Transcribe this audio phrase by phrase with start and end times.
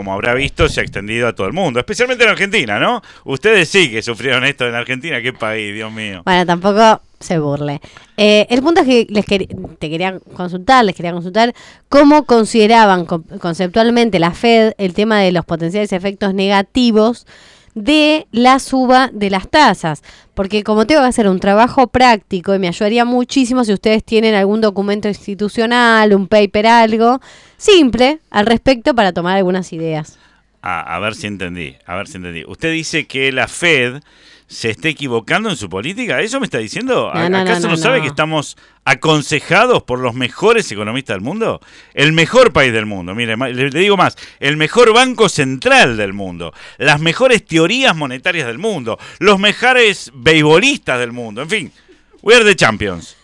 [0.00, 3.02] como habrá visto, se ha extendido a todo el mundo, especialmente en Argentina, ¿no?
[3.24, 6.22] Ustedes sí que sufrieron esto en Argentina, qué país, Dios mío.
[6.24, 7.82] Bueno, tampoco se burle.
[8.16, 11.54] Eh, el punto es que les te quería consultar, les quería consultar
[11.90, 17.26] cómo consideraban conceptualmente la Fed el tema de los potenciales efectos negativos
[17.74, 20.02] de la suba de las tasas.
[20.34, 24.34] Porque como tengo que hacer un trabajo práctico y me ayudaría muchísimo si ustedes tienen
[24.34, 27.20] algún documento institucional, un paper, algo
[27.56, 30.18] simple al respecto para tomar algunas ideas.
[30.62, 32.44] a ver si entendí, a ver si entendí.
[32.46, 34.02] Usted dice que la Fed
[34.50, 36.20] se esté equivocando en su política?
[36.20, 37.08] ¿Eso me está diciendo?
[37.08, 41.60] ¿Acaso no, sabe que estamos aconsejados por los mejores economistas del mundo?
[41.94, 46.52] El mejor país del mundo, mire, le digo más, el mejor banco central del mundo,
[46.78, 51.72] las mejores teorías monetarias del mundo, los mejores beisbolistas del mundo, en fin,
[52.20, 53.19] we are the champions.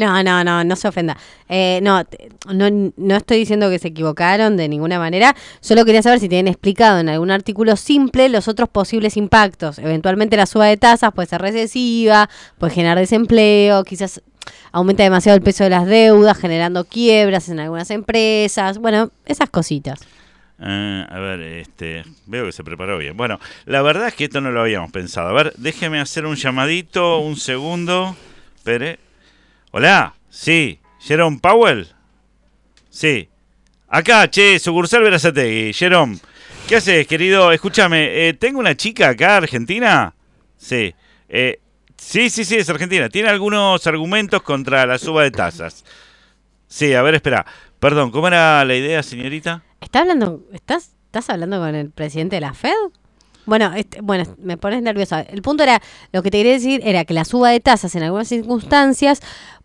[0.00, 1.14] No, no, no, no se ofenda.
[1.46, 2.02] Eh, no,
[2.54, 5.36] no, no estoy diciendo que se equivocaron de ninguna manera.
[5.60, 9.78] Solo quería saber si tienen explicado en algún artículo simple los otros posibles impactos.
[9.78, 14.22] Eventualmente la suba de tasas puede ser recesiva, puede generar desempleo, quizás
[14.72, 18.78] aumenta demasiado el peso de las deudas, generando quiebras en algunas empresas.
[18.78, 20.00] Bueno, esas cositas.
[20.62, 23.18] Eh, a ver, este, veo que se preparó bien.
[23.18, 25.28] Bueno, la verdad es que esto no lo habíamos pensado.
[25.28, 28.16] A ver, déjeme hacer un llamadito, un segundo.
[28.56, 29.09] Espere.
[29.72, 31.86] Hola, sí, Jerome Powell.
[32.88, 33.28] Sí.
[33.86, 36.18] Acá, che, sucursal Verazategui, Jerome.
[36.66, 37.52] ¿Qué haces, querido?
[37.52, 40.12] Escúchame, eh, tengo una chica acá, argentina.
[40.56, 40.92] Sí.
[41.28, 41.60] Eh,
[41.96, 43.08] sí, sí, sí, es argentina.
[43.10, 45.84] Tiene algunos argumentos contra la suba de tasas.
[46.66, 47.46] Sí, a ver, espera.
[47.78, 49.62] Perdón, ¿cómo era la idea, señorita?
[49.80, 52.74] ¿Está hablando, estás, estás hablando con el presidente de la Fed?
[53.46, 55.22] Bueno, este, bueno, me pones nerviosa.
[55.22, 55.80] El punto era,
[56.12, 59.22] lo que te quería decir era que la suba de tasas en algunas circunstancias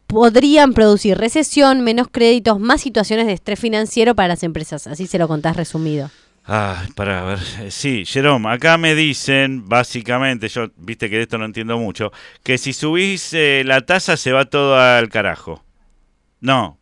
[0.07, 4.87] podrían producir recesión, menos créditos, más situaciones de estrés financiero para las empresas.
[4.87, 6.09] Así se lo contás resumido.
[6.47, 7.39] Ah, para ver.
[7.61, 12.11] Eh, sí, Jerome, acá me dicen, básicamente, yo viste que de esto no entiendo mucho,
[12.43, 15.63] que si subís eh, la tasa se va todo al carajo.
[16.41, 16.77] No.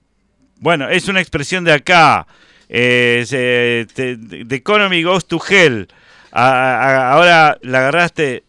[0.60, 2.28] Bueno, es una expresión de acá.
[2.68, 5.88] Eh, the, economy goes to hell.
[6.32, 8.44] ahora la agarraste.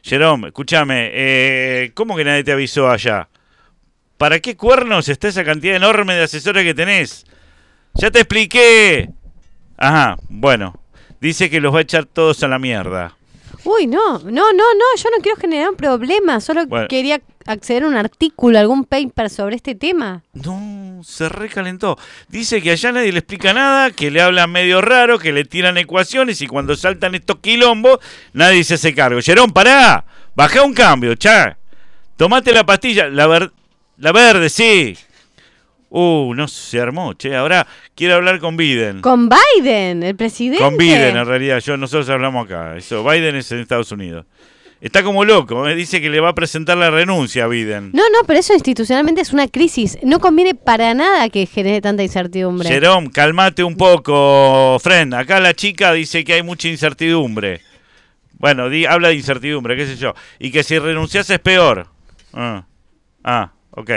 [0.03, 3.29] Jerome, escúchame, eh, ¿cómo que nadie te avisó allá?
[4.17, 7.25] ¿Para qué cuernos está esa cantidad enorme de asesores que tenés?
[7.93, 9.09] Ya te expliqué.
[9.77, 10.79] Ajá, bueno.
[11.21, 13.15] Dice que los va a echar todos a la mierda.
[13.63, 17.87] Uy, no, no, no, no, yo no quiero generar un problema, solo quería acceder a
[17.87, 20.23] un artículo, algún paper sobre este tema.
[20.33, 21.97] No, se recalentó.
[22.27, 25.77] Dice que allá nadie le explica nada, que le hablan medio raro, que le tiran
[25.77, 27.99] ecuaciones y cuando saltan estos quilombos,
[28.33, 29.19] nadie se hace cargo.
[29.21, 31.57] Jerón, pará, baja un cambio, cha.
[32.17, 33.51] Tomate la pastilla, la,
[33.97, 34.95] la verde, sí.
[35.93, 37.35] Uh, no se armó, che.
[37.35, 39.01] Ahora quiero hablar con Biden.
[39.01, 40.63] ¿Con Biden, el presidente?
[40.63, 41.59] Con Biden, en realidad.
[41.59, 42.77] Yo, nosotros hablamos acá.
[42.77, 44.25] Eso, Biden es en Estados Unidos.
[44.81, 45.75] Está como loco, ¿eh?
[45.75, 47.91] dice que le va a presentar la renuncia a Biden.
[47.93, 49.99] No, no, pero eso institucionalmente es una crisis.
[50.01, 52.67] No conviene para nada que genere tanta incertidumbre.
[52.67, 55.13] Jerome, calmate un poco, friend.
[55.13, 57.61] Acá la chica dice que hay mucha incertidumbre.
[58.39, 60.15] Bueno, di, habla de incertidumbre, qué sé yo.
[60.39, 61.85] Y que si renuncias es peor.
[62.33, 62.65] Ah,
[63.23, 63.91] ah ok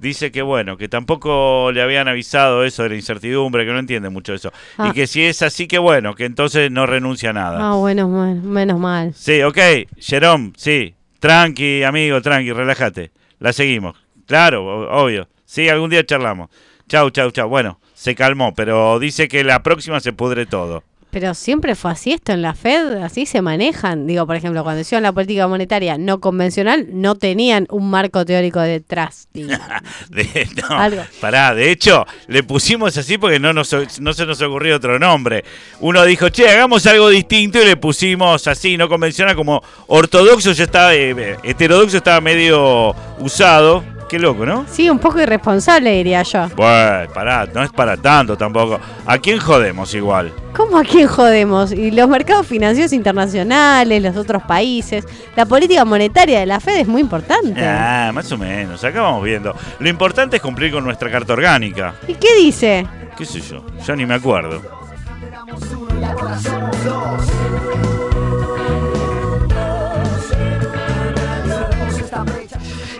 [0.00, 4.08] dice que bueno, que tampoco le habían avisado eso de la incertidumbre, que no entiende
[4.08, 4.50] mucho eso.
[4.78, 4.92] Y ah.
[4.94, 7.58] que si es así, que bueno, que entonces no renuncia a nada.
[7.60, 9.14] Ah, bueno, menos mal.
[9.14, 9.58] Sí, ok,
[9.98, 10.94] Jerome, sí.
[11.20, 13.12] Tranqui, amigo, tranqui, relájate.
[13.38, 13.94] La seguimos.
[14.26, 15.28] Claro, obvio.
[15.44, 16.48] Sí, algún día charlamos.
[16.88, 17.48] Chau, chau, chau.
[17.48, 20.82] Bueno, se calmó, pero dice que la próxima se pudre todo.
[21.10, 24.06] Pero siempre fue así esto en la Fed, así se manejan.
[24.06, 28.60] Digo, por ejemplo, cuando hicieron la política monetaria no convencional, no tenían un marco teórico
[28.60, 29.28] detrás.
[29.32, 34.76] de, no, pará, de hecho, le pusimos así porque no, nos, no se nos ocurrió
[34.76, 35.44] otro nombre.
[35.80, 40.64] Uno dijo, che, hagamos algo distinto y le pusimos así, no convencional, como ortodoxo ya
[40.64, 44.66] estaba, eh, heterodoxo estaba medio usado Qué loco, ¿no?
[44.68, 46.48] Sí, un poco irresponsable, diría yo.
[46.56, 48.80] Bueno, pará, no es para tanto tampoco.
[49.06, 50.32] ¿A quién jodemos igual?
[50.52, 51.70] ¿Cómo a quién jodemos?
[51.70, 56.88] Y los mercados financieros internacionales, los otros países, la política monetaria de la Fed es
[56.88, 57.64] muy importante.
[57.64, 59.54] Ah, más o menos, acá vamos viendo.
[59.78, 61.94] Lo importante es cumplir con nuestra carta orgánica.
[62.08, 62.84] ¿Y qué dice?
[63.16, 63.64] ¿Qué sé yo?
[63.86, 64.60] Ya ni me acuerdo.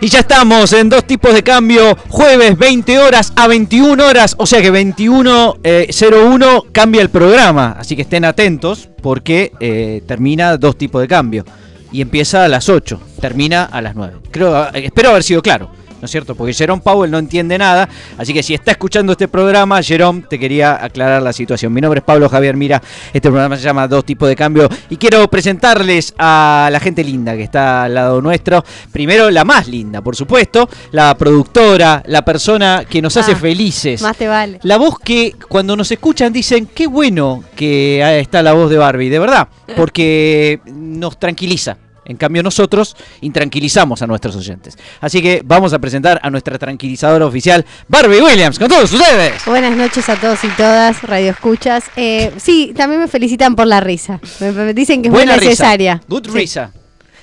[0.03, 4.47] Y ya estamos en dos tipos de cambio, jueves 20 horas a 21 horas, o
[4.47, 10.75] sea que 21.01 eh, cambia el programa, así que estén atentos porque eh, termina dos
[10.75, 11.45] tipos de cambio
[11.91, 14.13] y empieza a las 8, termina a las 9.
[14.31, 15.69] Creo, eh, espero haber sido claro.
[16.01, 16.35] ¿No es cierto?
[16.35, 17.87] Porque Jerome Powell no entiende nada,
[18.17, 21.71] así que si está escuchando este programa, Jerome, te quería aclarar la situación.
[21.71, 22.81] Mi nombre es Pablo Javier Mira,
[23.13, 27.35] este programa se llama Dos Tipos de Cambio y quiero presentarles a la gente linda
[27.35, 28.63] que está al lado nuestro.
[28.91, 34.01] Primero, la más linda, por supuesto, la productora, la persona que nos hace Ah, felices.
[34.01, 34.59] Más te vale.
[34.63, 39.09] La voz que cuando nos escuchan dicen, qué bueno que está la voz de Barbie,
[39.09, 41.77] de verdad, porque nos tranquiliza.
[42.05, 44.77] En cambio nosotros intranquilizamos a nuestros oyentes.
[44.99, 49.45] Así que vamos a presentar a nuestra tranquilizadora oficial, Barbie Williams, con todos ustedes.
[49.45, 51.85] Buenas noches a todos y todas, Radio Escuchas.
[51.95, 54.19] Eh, sí, también me felicitan por la risa.
[54.39, 55.95] Me, dicen que es muy Buena necesaria.
[55.95, 56.05] risa.
[56.07, 56.37] Good Sí.
[56.37, 56.71] risa.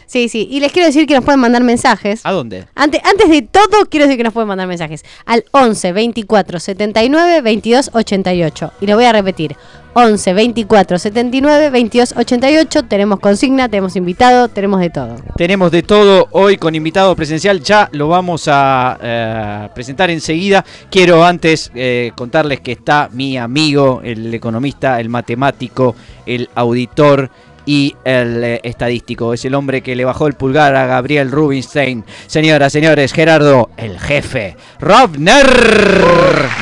[0.08, 0.48] Sí, sí.
[0.50, 2.22] Y les quiero decir que nos pueden mandar mensajes.
[2.24, 2.64] ¿A dónde?
[2.74, 7.42] Antes, antes de todo, quiero decir que nos pueden mandar mensajes al 11 24 79
[7.42, 8.72] 22 88.
[8.80, 9.54] Y lo voy a repetir.
[9.92, 12.84] 11 24 79 22 88.
[12.84, 15.16] Tenemos consigna, tenemos invitado, tenemos de todo.
[15.36, 20.64] Tenemos de todo hoy con invitado presencial, ya lo vamos a eh, presentar enseguida.
[20.90, 25.94] Quiero antes eh, contarles que está mi amigo, el economista, el matemático,
[26.24, 27.30] el auditor
[27.68, 29.34] y el eh, estadístico.
[29.34, 32.02] Es el hombre que le bajó el pulgar a Gabriel Rubinstein.
[32.26, 34.56] Señoras, señores, Gerardo, el jefe.
[34.80, 35.46] Robner.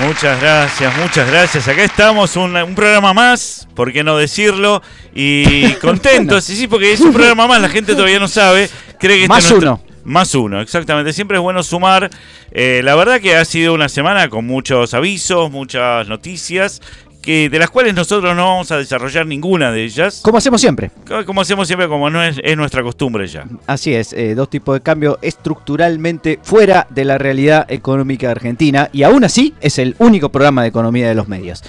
[0.05, 1.69] Muchas gracias, muchas gracias.
[1.69, 4.83] Acá estamos, un, un programa más, ¿por qué no decirlo?
[5.15, 8.69] Y contentos, sí, sí, porque es un programa más, la gente todavía no sabe.
[8.99, 9.87] Cree que este Más nuestro- uno.
[10.05, 11.13] Más uno, exactamente.
[11.13, 12.09] Siempre es bueno sumar.
[12.53, 16.81] Eh, la verdad que ha sido una semana con muchos avisos, muchas noticias,
[17.27, 20.21] que de las cuales nosotros no vamos a desarrollar ninguna de ellas.
[20.23, 20.93] Como hacemos siempre.
[21.27, 23.47] Como hacemos siempre, como no es, es nuestra costumbre ya.
[23.67, 29.03] Así es, eh, dos tipos de cambio estructuralmente fuera de la realidad económica argentina y
[29.03, 31.65] aún así es el único programa de economía de los medios.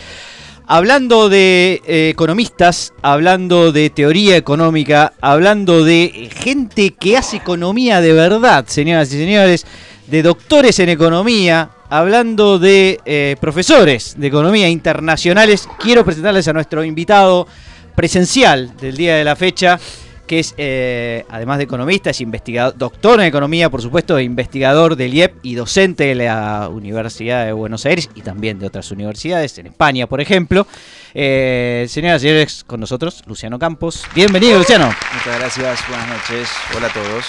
[0.68, 8.14] Hablando de eh, economistas, hablando de teoría económica, hablando de gente que hace economía de
[8.14, 9.66] verdad, señoras y señores,
[10.06, 16.84] de doctores en economía, hablando de eh, profesores de economía internacionales, quiero presentarles a nuestro
[16.84, 17.48] invitado
[17.96, 19.80] presencial del día de la fecha,
[20.28, 24.98] que es, eh, además de economista, es investigador, doctor en economía, por supuesto, e investigador
[24.98, 29.58] del IEP y docente de la Universidad de Buenos Aires y también de otras universidades,
[29.58, 30.68] en España, por ejemplo.
[31.14, 34.04] Eh, señoras y señores, con nosotros, Luciano Campos.
[34.14, 34.94] Bienvenido, Luciano.
[35.14, 37.26] Muchas gracias, buenas noches, hola a todos.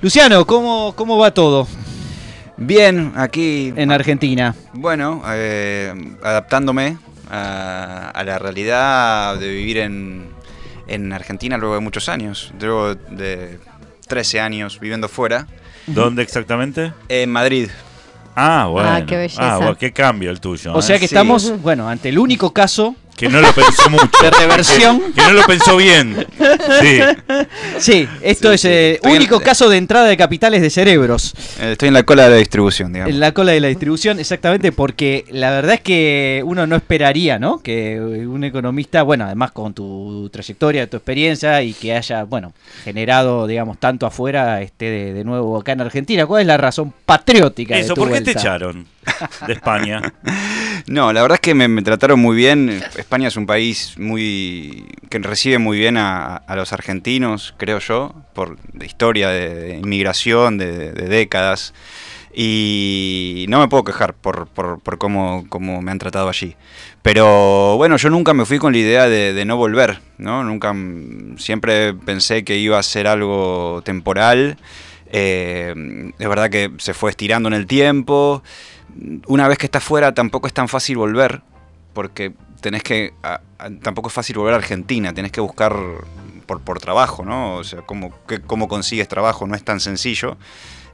[0.00, 1.66] Luciano, ¿cómo, cómo va todo
[2.56, 4.54] Bien, aquí, en Argentina?
[4.74, 6.98] bueno, eh, adaptándome
[7.30, 10.26] a, a la realidad de vivir en,
[10.86, 13.58] en Argentina luego de muchos años, luego de
[14.06, 15.46] 13 años viviendo fuera,
[15.86, 16.92] ¿Dónde exactamente?
[17.08, 17.68] en Madrid.
[18.36, 18.88] Ah, bueno.
[18.90, 19.54] Ah, qué belleza.
[19.54, 20.72] Ah, bueno, qué cambio el tuyo.
[20.72, 20.82] O ¿eh?
[20.82, 21.14] sea que sí.
[21.14, 24.08] estamos, bueno, ante el único caso Que no lo pensó mucho.
[24.20, 25.00] de reversión.
[25.00, 26.26] Que, que no lo pensó bien.
[26.80, 27.00] Sí.
[27.78, 28.68] Sí, esto Sí, es sí.
[28.68, 31.34] el en- único caso de entrada de capitales de cerebros.
[31.60, 33.12] Eh, Estoy en la cola de la distribución, digamos.
[33.14, 37.38] En la cola de la distribución, exactamente, porque la verdad es que uno no esperaría,
[37.38, 37.62] ¿no?
[37.62, 43.46] Que un economista, bueno, además con tu trayectoria, tu experiencia y que haya, bueno, generado,
[43.46, 46.26] digamos, tanto afuera, esté de, de nuevo acá en Argentina.
[46.26, 48.86] ¿Cuál es la razón patriótica de Eso, tu ¿por qué te echaron
[49.46, 50.02] de España?
[50.86, 52.82] No, la verdad es que me, me trataron muy bien.
[53.12, 58.56] España es un país muy que recibe muy bien a, los argentinos, creo yo, por
[58.82, 61.74] historia de, inmigración de, décadas.
[62.34, 66.56] Y no me puedo quejar por, por, por cómo, cómo me han tratado allí.
[67.02, 70.42] Pero bueno, yo nunca me fui con la idea de, de no volver, ¿no?
[70.42, 74.56] Nunca, mm, siempre pensé que iba a ser algo temporal.
[75.12, 75.74] Eh,
[76.18, 78.42] es verdad que se fue estirando en el tiempo.
[79.26, 81.42] Una vez que estás fuera tampoco es tan fácil volver,
[81.92, 83.12] porque tenés que...
[83.22, 85.76] a- a- tampoco es fácil volver a Argentina, tenés que buscar
[86.46, 87.56] por, por trabajo, ¿no?
[87.56, 90.38] O sea, cómo, qué- cómo consigues trabajo, no es tan sencillo.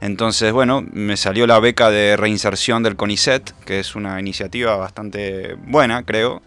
[0.01, 5.55] Entonces, bueno, me salió la beca de reinserción del CONICET, que es una iniciativa bastante
[5.65, 6.41] buena, creo.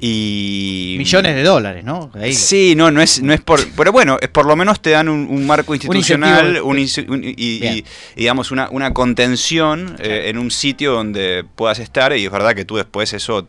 [0.00, 2.10] Y Millones de dólares, ¿no?
[2.14, 2.32] Ahí.
[2.34, 3.60] Sí, no, no es, no es por.
[3.76, 6.84] Pero bueno, es por lo menos te dan un, un marco institucional un y,
[7.36, 7.84] y,
[8.16, 12.16] digamos una, una contención eh, en un sitio donde puedas estar.
[12.16, 13.46] Y es verdad que tú después eso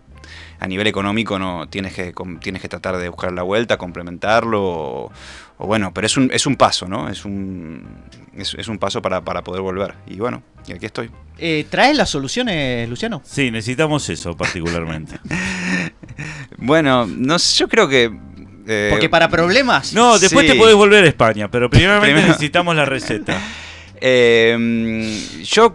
[0.60, 4.62] a nivel económico no tienes que tienes que tratar de buscar la vuelta, complementarlo.
[4.64, 5.12] O,
[5.58, 7.08] o bueno, pero es un, es un paso, ¿no?
[7.10, 7.86] Es un,
[8.36, 9.94] es, es un paso para, para poder volver.
[10.08, 11.10] Y bueno, y aquí estoy.
[11.38, 13.22] Eh, ¿Traes las soluciones, Luciano?
[13.26, 15.20] Sí, necesitamos eso particularmente.
[16.58, 18.12] Bueno, no sé, yo creo que.
[18.68, 19.94] eh, Porque para problemas.
[19.94, 20.54] No, después Sí.
[20.54, 23.38] te podés volver a España, pero primeramente Primero- necesitamos la receta.
[24.08, 25.74] Eh, yo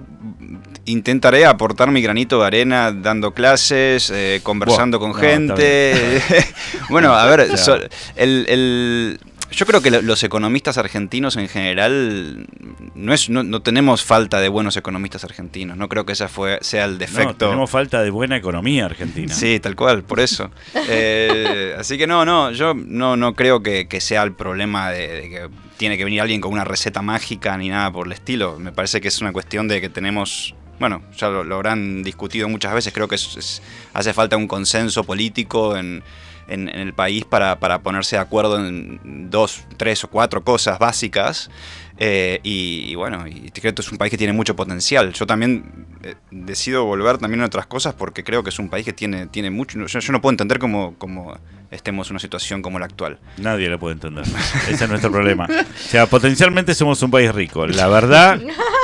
[0.91, 6.23] intentaré aportar mi granito de arena dando clases, eh, conversando Buah, con no, gente.
[6.91, 7.79] bueno, a ver, so-
[8.17, 9.21] el, el-
[9.53, 12.47] yo creo que lo- los economistas argentinos en general
[12.95, 15.77] no es no, no tenemos falta de buenos economistas argentinos.
[15.77, 17.35] No creo que ese fue sea el No, defecto.
[17.49, 19.35] tenemos falta de buena economía argentina.
[19.35, 20.51] Sí, tal cual, por eso.
[20.93, 25.09] Eh, así que no, no, yo no, no creo que, que sea el problema de,
[25.09, 28.59] de que tiene que venir alguien con una receta mágica ni nada por el estilo.
[28.59, 32.49] Me parece que es una cuestión de que tenemos, bueno, ya lo, lo habrán discutido
[32.49, 33.63] muchas veces, creo que es- es-
[33.95, 36.03] hace falta un consenso político en,
[36.49, 40.79] en- en el país para, para ponerse de acuerdo en dos, tres o cuatro cosas
[40.81, 41.51] básicas.
[42.03, 45.13] Eh, y, y bueno, y creo que es un país que tiene mucho potencial.
[45.13, 48.87] Yo también eh, decido volver también a otras cosas porque creo que es un país
[48.87, 49.79] que tiene, tiene mucho.
[49.85, 51.39] Yo, yo no puedo entender cómo, cómo
[51.71, 53.19] estemos en una situación como la actual.
[53.37, 54.25] Nadie lo puede entender.
[54.67, 55.47] Ese es nuestro problema.
[55.47, 57.67] O sea, potencialmente somos un país rico.
[57.67, 58.41] La verdad,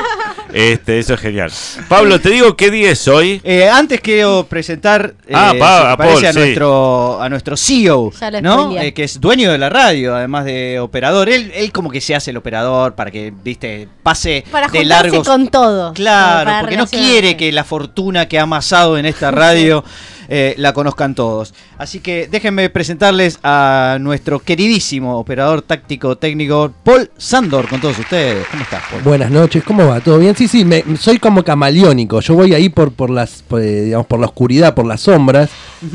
[0.59, 1.51] este, eso es genial.
[1.89, 3.41] Pablo, te digo qué día es hoy.
[3.45, 6.39] Eh, antes quiero presentar eh, Ah, pa- a parece, Paul, a, sí.
[6.39, 8.11] nuestro, a nuestro CEO,
[8.43, 8.77] ¿no?
[8.81, 11.29] Eh, que es dueño de la radio, además de operador.
[11.29, 15.27] Él, él como que se hace el operador para que, viste, pase Para de largos.
[15.29, 15.93] con todos.
[15.95, 19.85] Claro, porque no quiere que la fortuna que ha amasado en esta radio
[20.28, 21.54] eh, la conozcan todos.
[21.78, 28.47] Así que déjenme presentarles a nuestro queridísimo operador táctico técnico, Paul Sandor, con todos ustedes.
[28.50, 29.02] ¿Cómo estás, Paul?
[29.02, 30.00] Buenas noches, ¿cómo va?
[30.00, 30.35] ¿Todo bien?
[30.37, 32.21] Sí, sí, me- soy como camaleónico.
[32.21, 35.50] Yo voy ahí por, por las, por, eh, digamos, por la oscuridad, por las sombras,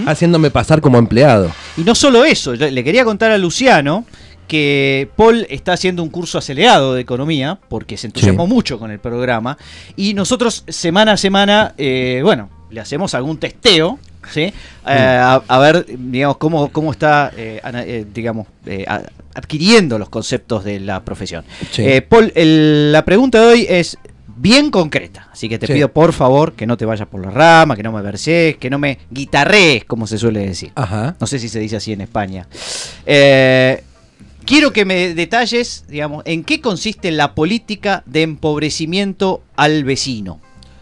[0.06, 1.52] haciéndome pasar como empleado.
[1.78, 4.06] Y no solo eso, le quería contar a Luciano
[4.48, 8.54] que Paul está haciendo un curso acelerado de economía, porque se entusiasmó Sí.
[8.54, 9.58] mucho con el programa,
[9.96, 13.98] y nosotros semana a semana, eh, bueno, le hacemos algún testeo,
[14.30, 14.42] ¿sí?
[14.42, 14.54] Eh,
[14.86, 18.86] a, a ver, digamos, cómo, cómo está, eh, eh, digamos, eh,
[19.34, 21.44] adquiriendo los conceptos de la profesión.
[21.72, 21.86] Sí.
[22.08, 23.98] Paul, el- la pregunta de hoy es
[24.38, 25.74] bien concreta, así que te Sí.
[25.74, 28.70] pido por favor que no te vayas por la rama, que no me verses, que
[28.70, 30.72] no me guitarrees, como se suele decir.
[30.76, 31.16] Ajá.
[31.20, 32.48] No sé si se dice así en España.
[34.44, 40.40] Quiero que me detalles, digamos, en qué consiste la política de empobrecimiento al vecino.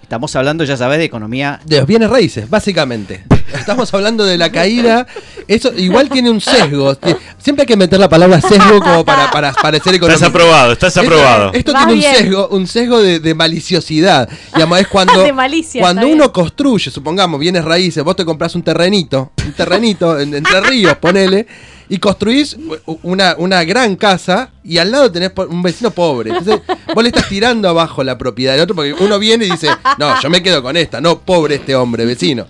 [0.09, 1.59] Estamos hablando, ya sabes, de economía.
[1.65, 3.23] De los bienes raíces, básicamente.
[3.53, 5.05] Estamos hablando de la caída.
[5.47, 6.97] Eso igual tiene un sesgo.
[7.37, 10.25] Siempre hay que meter la palabra sesgo como para, para parecer Estás económico.
[10.25, 11.53] aprobado, estás aprobado.
[11.53, 14.27] Esto, tiene un sesgo, un sesgo de, de maliciosidad.
[14.55, 16.29] Digamos, es cuando, De malicia, cuando uno bien.
[16.31, 21.45] construye, supongamos, bienes raíces, vos te compras un terrenito, un terrenito en Entre Ríos, ponele,
[21.89, 22.55] y construís
[23.01, 26.29] una, una gran casa y al lado tenés un vecino pobre.
[26.29, 26.61] Entonces,
[26.93, 29.67] vos le estás tirando abajo la propiedad del otro porque uno viene y dice,
[29.97, 32.45] no, yo me quedo con esta, no pobre este hombre, vecino.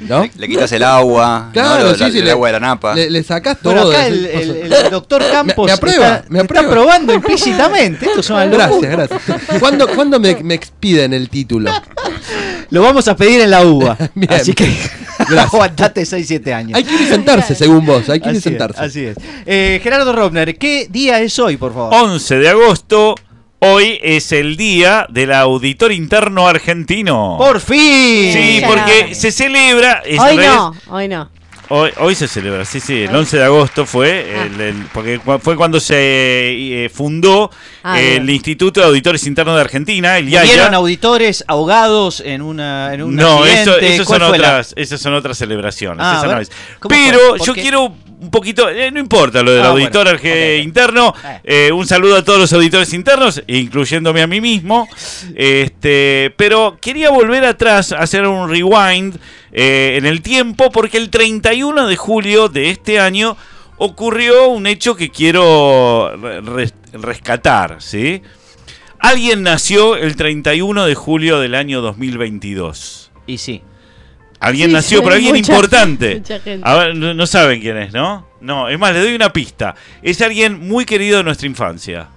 [0.00, 0.28] ¿No?
[0.36, 1.90] Le quitas el agua, Claro, ¿no?
[1.90, 2.94] Lo- sí, la- sí, el le- agua de la napa.
[2.96, 3.92] Le, le sacás Bueno, todo.
[3.92, 4.84] acá el, el- cosas.
[4.84, 6.68] el doctor Campos me aprueba, está, me está aprueba.
[6.68, 8.06] aprobando implícitamente.
[8.06, 8.46] Esto es una.
[8.46, 9.20] Gracias, gracias.
[9.60, 11.70] ¿Cuándo, cuándo me, me expiden el título?
[12.70, 13.96] Lo vamos a pedir en la UBA.
[14.14, 14.32] Bien.
[14.32, 14.66] Así que
[15.36, 16.76] aguantate 6-7 años.
[16.76, 18.80] Hay que ir y sentarse, según vos, hay que ir y Así es, sentarse.
[18.80, 19.16] así es.
[19.46, 21.92] Eh, Gerardo Robner, ¿qué día es hoy, por favor?
[21.94, 23.14] 11 de agosto,
[23.60, 27.36] hoy es el día del auditor interno argentino.
[27.38, 28.32] ¡Por fin!
[28.32, 30.02] Sí, porque se celebra.
[30.04, 31.30] es Hoy no, hoy no.
[31.70, 34.44] Hoy, hoy se celebra, sí, sí, el 11 de agosto fue, Ah.
[34.46, 35.96] el- el- porque fue cuando se
[36.84, 37.50] eh, fundó
[37.82, 38.36] Ah, el bien.
[38.36, 40.66] Instituto de Auditores Internos de Argentina, el ¿Vieron IAIA.
[40.74, 45.12] auditores ahogados en, una, en un No, eso, eso ¿Cuál son la- otras, esas son
[45.12, 45.98] otras celebraciones.
[46.00, 46.50] Ah, esa a no es.
[46.88, 47.60] Pero ¿Por yo qué?
[47.60, 50.64] quiero un poquito, eh, no importa lo del Ah, auditor bueno, arge- ok, ok.
[50.64, 51.14] interno.
[51.22, 51.40] Eh.
[51.68, 54.88] eh, un saludo a todos los auditores internos, incluyéndome a mí mismo.
[55.36, 59.16] Este, pero quería volver atrás, hacer un rewind
[59.52, 63.36] eh, en el tiempo, porque el 31 de julio de este año
[63.76, 68.22] ocurrió un hecho que quiero re- res- rescatar, ¿sí?
[68.98, 73.10] Alguien nació el 31 de julio del año 2022.
[73.26, 73.62] Y sí.
[74.40, 76.14] Alguien Sí, nació, sí, pero alguien mucha- importante.
[76.16, 76.68] mucha gente.
[76.68, 78.26] A ver, no, no saben quién es, ¿no?
[78.40, 79.74] No, es más, le doy una pista.
[80.02, 82.08] Es alguien muy querido de nuestra infancia.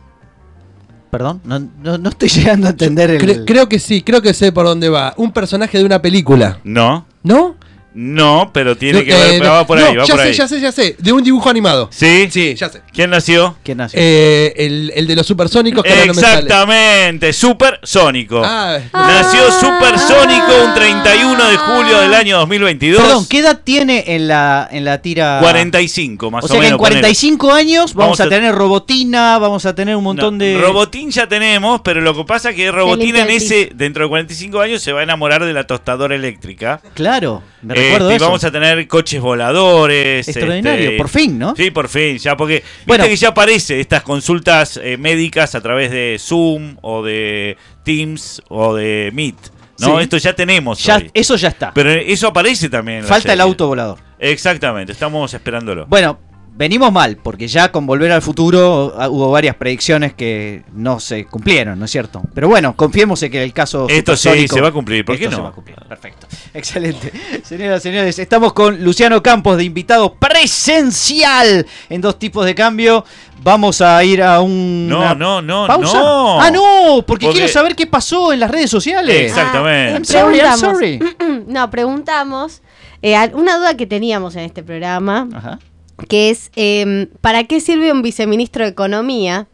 [1.12, 3.22] Perdón, no, no, no estoy llegando a entender el...
[3.22, 5.14] Cre- creo que sí, creo que sé por dónde va.
[5.18, 6.60] Un personaje de una película.
[6.64, 7.56] No, ¿No?
[7.94, 10.30] No, pero tiene No, que ver, eh, va por no, ahí, va ya por sé,
[10.30, 10.34] ahí.
[10.34, 10.96] ya sé, ya sé.
[10.98, 11.90] De un dibujo animado.
[11.92, 12.28] ¿Sí?
[12.32, 12.82] Sí, ya sé.
[12.94, 13.58] ¿Quién nació?
[13.64, 14.00] ¿Quién nació?
[14.02, 16.12] Eh, el, el de los supersónicos que ahora no.
[16.14, 18.42] Exactamente, Supersónico.
[18.44, 23.02] Ah, Nació Supersónico un 31 de julio del año 2022.
[23.02, 25.40] Perdón, ¿qué edad tiene en la, en la tira?
[25.42, 26.72] 45 más O o, sea que menos.
[26.74, 30.58] en 45 años vamos, Vamos a, a- tener robotina, vamos a tener un montón de...
[30.60, 34.10] Robotín ya tenemos, pero lo que pasa es que Robotín limpia en ese, dentro de
[34.10, 36.82] 45 años, se va a enamorar de la tostadora eléctrica.
[36.94, 38.26] Claro, me recuerdo y eso.
[38.26, 40.28] vamos a tener coches voladores.
[40.28, 41.56] Extraordinario, este, por fin, ¿no?
[41.56, 43.04] Sí, por fin, ya porque viste Bueno.
[43.06, 48.76] que ya aparece estas consultas eh, médicas a través de Zoom o de Teams o
[48.76, 49.36] de Meet.
[49.80, 49.98] ¿no?
[49.98, 50.04] Sí.
[50.04, 50.84] Esto ya tenemos.
[50.84, 51.10] Ya, hoy.
[51.14, 51.74] eso ya está.
[51.74, 53.00] Pero eso aparece también.
[53.00, 53.98] en Falta el auto volador.
[54.20, 55.88] Exactamente, estamos esperándolo.
[55.88, 56.20] Bueno,
[56.54, 61.26] venimos mal, porque ya con Volver al Futuro ah, hubo varias predicciones que no se
[61.26, 62.22] cumplieron, ¿no es cierto?
[62.34, 65.24] Pero bueno, confiemos en que el caso Esto sí se va a cumplir, ¿por qué
[65.26, 65.44] esto se no?
[65.46, 65.76] va a cumplir.
[65.88, 66.28] Perfecto.
[66.54, 67.12] Excelente.
[67.44, 73.06] Señoras y señores, estamos con Luciano Campos de invitado presencial en dos tipos de cambio.
[73.44, 75.98] Vamos a ir a un No, no, no, pausa.
[75.98, 76.40] no.
[76.42, 79.16] Ah, no, porque, Porque- quiero saber qué pasó en las redes sociales.
[79.32, 79.94] Exactamente.
[79.94, 81.00] Ah, I'm sorry, I'm sorry.
[81.48, 82.62] no, preguntamos
[83.02, 85.60] eh, una duda que teníamos en este programa, Ajá.
[86.08, 89.48] Que es em, ¿para qué sirve un viceministro de Economía?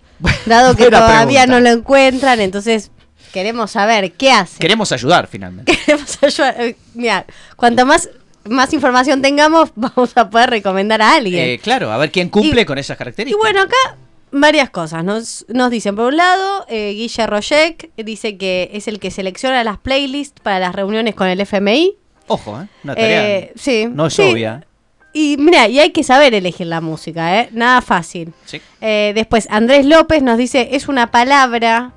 [0.46, 1.48] Dado que todavía pregunta.
[1.48, 2.92] no lo encuentran, entonces
[3.34, 4.60] queremos saber qué hace.
[4.60, 5.78] Queremos ayudar finalmente.
[5.86, 6.56] Queremos ayudar.
[6.60, 7.26] Eh, Mira,
[7.56, 8.10] cuanto más,
[8.46, 11.48] más información tengamos, vamos a poder recomendar a alguien.
[11.50, 13.40] Eh, claro, a ver quién cumple Y- con esas Y características.
[13.40, 13.98] bueno, acá
[14.32, 15.04] varias cosas.
[15.04, 19.64] Nos, nos dicen, por un lado, eh, Guille Royek dice que es el que selecciona
[19.64, 21.96] las playlists para las reuniones con el FMI.
[22.28, 22.68] Ojo, ¿eh?
[22.84, 23.28] Una tarea.
[23.38, 24.22] Eh, sí, no es sí.
[24.24, 24.67] obvia.
[25.18, 27.50] Y mira, y hay que saber elegir la música, ¿eh?
[27.52, 28.34] Nada fácil.
[28.46, 28.62] Sí.
[28.82, 31.94] Eh, después, Andrés López nos dice, es una palabra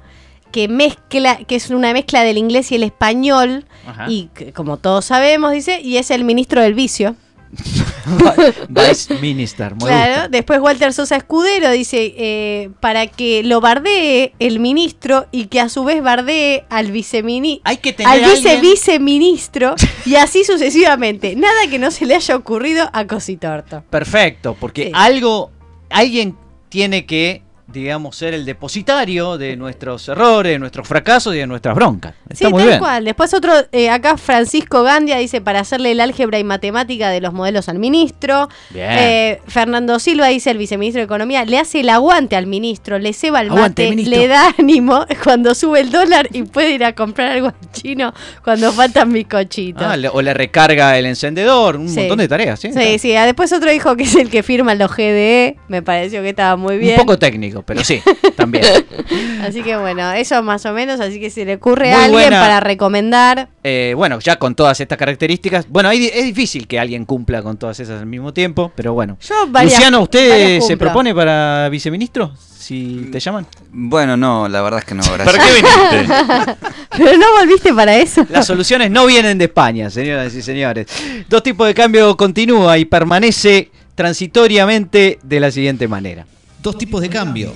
[0.52, 4.06] que mezcla, que es una mezcla del inglés y el español, Ajá.
[4.08, 7.14] y que, como todos sabemos, dice, y es el ministro del vicio.
[8.68, 14.60] Vice Minister, muy Claro, después Walter Sosa Escudero dice, eh, para que lo bardee el
[14.60, 17.62] ministro y que a su vez bardee al viceministro.
[17.64, 19.74] Hay que tener Al vice alguien- viceministro
[20.06, 21.34] y así sucesivamente.
[21.36, 23.82] Nada que no se le haya ocurrido a Cositorto.
[23.90, 24.90] Perfecto, porque Sí.
[24.94, 25.50] algo,
[25.90, 26.36] alguien
[26.68, 27.42] tiene que,
[27.72, 32.14] digamos, ser el depositario de nuestros errores, de nuestros fracasos y de nuestras broncas.
[32.28, 32.78] Está sí, muy tal bien.
[32.80, 33.04] cual.
[33.04, 37.32] Después otro, eh, acá Francisco Gandia dice para hacerle el álgebra y matemática de los
[37.32, 38.48] modelos al ministro.
[38.70, 38.86] Bien.
[38.90, 43.12] Eh, Fernando Silva dice el viceministro de Economía, le hace el aguante al ministro, le
[43.12, 44.18] ceba el Aguante, mate, ministro.
[44.20, 48.12] le da ánimo cuando sube el dólar y puede ir a comprar algo al chino
[48.44, 49.82] cuando faltan bizcochitos.
[49.84, 52.00] Ah, le- o le recarga el encendedor, un Sí.
[52.00, 52.60] montón de tareas.
[52.60, 55.82] Sí, Sí, sí, ah, después otro dijo que es el que firma los GDE, me
[55.82, 56.96] pareció que estaba muy Un bien.
[56.96, 58.02] poco técnico, pero sí,
[58.36, 58.64] también.
[59.46, 62.22] Así que bueno, eso más o menos, así que si le ocurre Muy a alguien
[62.22, 62.40] buena.
[62.40, 67.42] para recomendar, Eh, bueno, ya con todas estas características, bueno, es difícil que alguien cumpla
[67.42, 69.16] con todas esas al mismo tiempo, pero bueno.
[69.20, 72.32] yo varias- Luciano, ¿usted se propone para viceministro?
[72.36, 73.46] Si te llaman.
[73.72, 75.44] Bueno, no, la verdad es que no, ¿Para gracias.
[75.44, 76.54] qué viniste?
[76.96, 78.24] Pero no volviste para eso.
[78.28, 80.86] Las soluciones no vienen de España, señoras y señores.
[81.28, 86.26] Dos tipos de cambio continúa y permanece transitoriamente de la siguiente manera.
[86.62, 87.54] Dos tipos de cambio.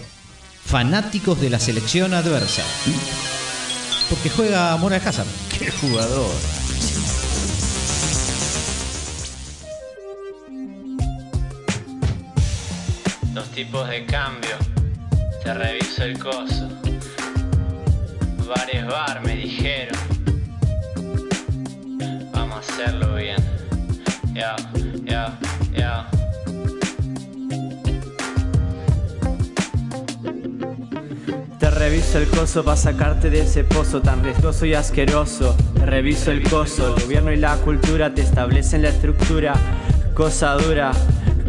[0.64, 2.62] Fanáticos de la selección adversa.
[4.08, 5.26] Porque juega Moral Hazard.
[5.58, 6.30] ¡Qué jugador!
[13.34, 14.56] Dos tipos de cambio.
[15.42, 16.70] Te reviso el coso.
[18.48, 19.98] Bares bar me dijeron.
[22.32, 23.36] Vamos a hacerlo bien.
[24.32, 24.56] Ya,
[25.04, 25.38] ya,
[25.76, 26.13] ya.
[31.90, 35.54] Reviso el coso para sacarte de ese pozo tan riesgoso y asqueroso.
[35.84, 39.52] Reviso el coso, el gobierno y la cultura te establecen la estructura.
[40.14, 40.92] Cosa dura,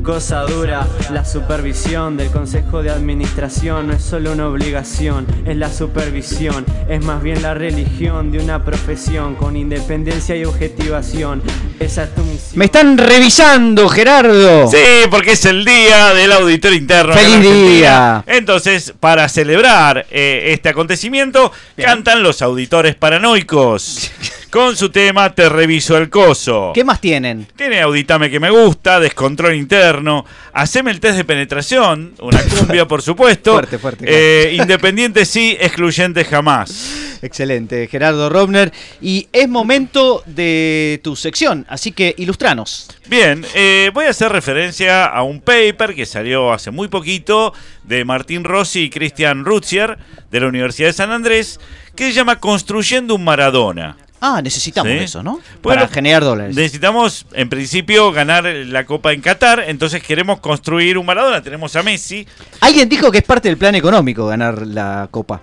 [0.06, 0.88] cosa dura.
[1.12, 6.64] La supervisión del consejo de administración no es solo una obligación, es la supervisión.
[6.88, 11.42] Es más bien la religión de una profesión con independencia y objetivación.
[11.80, 12.52] Esa es tu misión.
[12.54, 14.68] Me están revisando, Gerardo.
[14.68, 14.78] Sí,
[15.10, 17.16] porque es el día del auditor interno.
[17.16, 18.24] ¡Feliz día!
[18.28, 24.12] Entonces, para celebrar eh, este acontecimiento, cantan los auditores paranoicos.
[24.56, 26.72] con su tema Te reviso el coso.
[26.74, 27.46] ¿Qué más tienen?
[27.58, 33.02] Tiene Auditame que me gusta, Descontrol interno, Haceme el test de penetración, una cumbia por
[33.02, 33.52] supuesto.
[33.52, 37.18] Fuerte, fuerte, Eh, independiente sí, excluyente jamás.
[37.22, 38.72] Excelente, Gerardo Robner.
[39.02, 42.88] Y es momento de tu sección, así que ilustranos.
[43.08, 48.06] Bien, eh, voy a hacer referencia a un paper que salió hace muy poquito de
[48.06, 49.98] Martín Rossi y Christian Rutzier
[50.32, 51.60] de la Universidad de San Andrés,
[51.94, 53.98] que se llama Construyendo un Maradona.
[54.22, 54.98] Ah, necesitamos Sí.
[55.00, 55.40] eso, ¿no?
[55.62, 56.56] Bueno, Para generar dólares.
[56.56, 61.42] Necesitamos, en principio, ganar la Copa en Qatar, entonces queremos construir un Maradona.
[61.44, 62.26] Tenemos a Messi.
[62.62, 65.42] Alguien dijo que es parte del plan económico ganar la copa.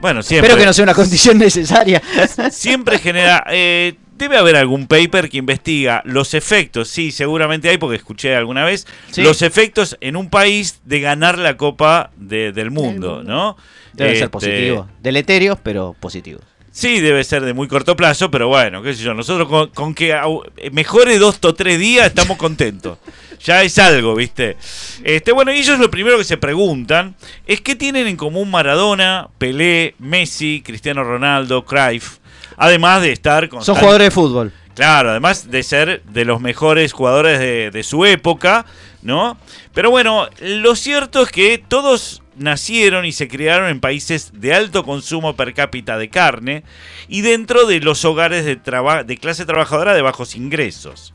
[0.00, 0.48] Bueno, siempre.
[0.48, 2.02] Espero que no sea una condición necesaria.
[2.50, 3.44] siempre genera.
[3.50, 8.64] eh, debe haber algún paper que investiga los efectos, sí, seguramente hay, porque escuché alguna
[8.64, 9.22] vez, Sí.
[9.22, 13.56] los efectos en un país de ganar la Copa de- del mundo, ¿no?
[13.92, 14.88] Debe ser Este, positivo.
[15.02, 16.40] Deleterios, pero positivo.
[16.78, 19.94] Sí, debe ser de muy corto plazo, pero bueno, qué sé yo, nosotros con, con
[19.94, 22.98] que au- mejore dos o tres días estamos contentos.
[23.44, 24.56] Ya es algo, ¿viste?
[25.04, 27.14] Este, bueno, y ellos lo primero que se preguntan
[27.46, 32.16] es qué tienen en común Maradona, Pelé, Messi, Cristiano Ronaldo, Cruyff,
[32.56, 34.52] además de estar Son constan- jugadores de fútbol.
[34.74, 38.64] Claro, además de ser de los mejores jugadores de, de su época,
[39.06, 39.38] ¿no?
[39.72, 44.84] Pero bueno, lo cierto es que todos nacieron y se criaron en países de alto
[44.84, 46.64] consumo per cápita de carne
[47.08, 51.14] y dentro de los hogares de, clase trabajadora de bajos ingresos.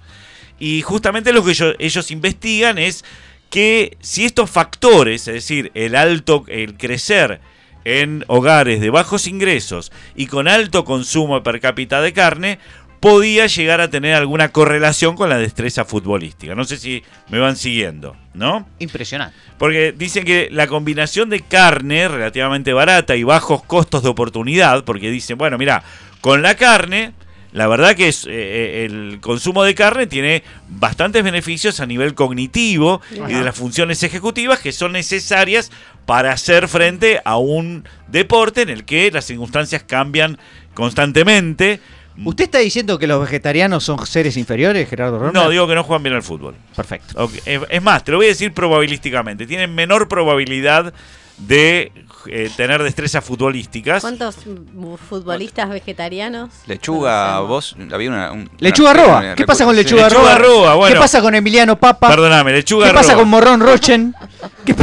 [0.57, 3.03] Y justamente lo que ellos, ellos investigan es
[3.49, 7.41] que si estos factores, es decir, el alto, el crecer
[7.83, 12.59] en hogares de bajos ingresos y con alto consumo per cápita de carne,
[13.01, 16.53] podía llegar a tener alguna correlación con la destreza futbolística.
[16.53, 18.67] No sé si me van siguiendo, ¿no?
[18.77, 19.35] Impresionante.
[19.57, 25.09] Porque dicen que la combinación de carne relativamente barata y bajos costos de oportunidad, porque
[25.09, 25.83] dicen, bueno, mira,
[26.21, 27.13] con la carne,
[27.53, 33.01] la verdad que es, eh, el consumo de carne tiene bastantes beneficios a nivel cognitivo
[33.11, 35.71] y de las funciones ejecutivas que son necesarias
[36.05, 40.37] para hacer frente a un deporte en el que las circunstancias cambian
[40.75, 41.79] constantemente.
[42.25, 45.43] ¿Usted está diciendo que los vegetarianos son seres inferiores, Gerardo Ronda?
[45.43, 46.55] No, digo que no juegan bien al fútbol.
[46.75, 47.23] Perfecto.
[47.23, 49.45] Ok, Es más, te lo voy a decir probabilísticamente.
[49.47, 50.93] Tienen menor probabilidad
[51.37, 51.91] de
[52.27, 54.01] eh, tener destrezas futbolísticas.
[54.01, 56.51] ¿Cuántos mm, futbolistas vegetarianos?
[56.67, 58.31] Lechuga, vos, había una...
[58.31, 59.19] un- Lechuga una- Roa.
[59.19, 59.81] una- ¿Qué pasa con sí.
[59.83, 60.93] Lechuga, Lechuga Roa, bueno.
[60.93, 62.09] ¿Qué pasa con Emiliano Papa?
[62.09, 64.13] Perdóname, Lechuga ¿Qué pasa con Morrón Rochen?
[64.65, 64.73] Te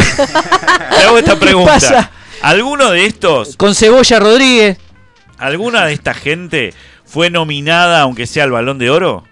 [1.05, 1.75] hago esta ¿Qué pregunta.
[1.75, 2.11] pasa?
[2.43, 4.79] ¿Alguno de estos, Con Cebolla Rodríguez.
[5.39, 6.73] alguna de esta gente
[7.09, 9.25] fue nominada, aunque sea al Balón de Oro?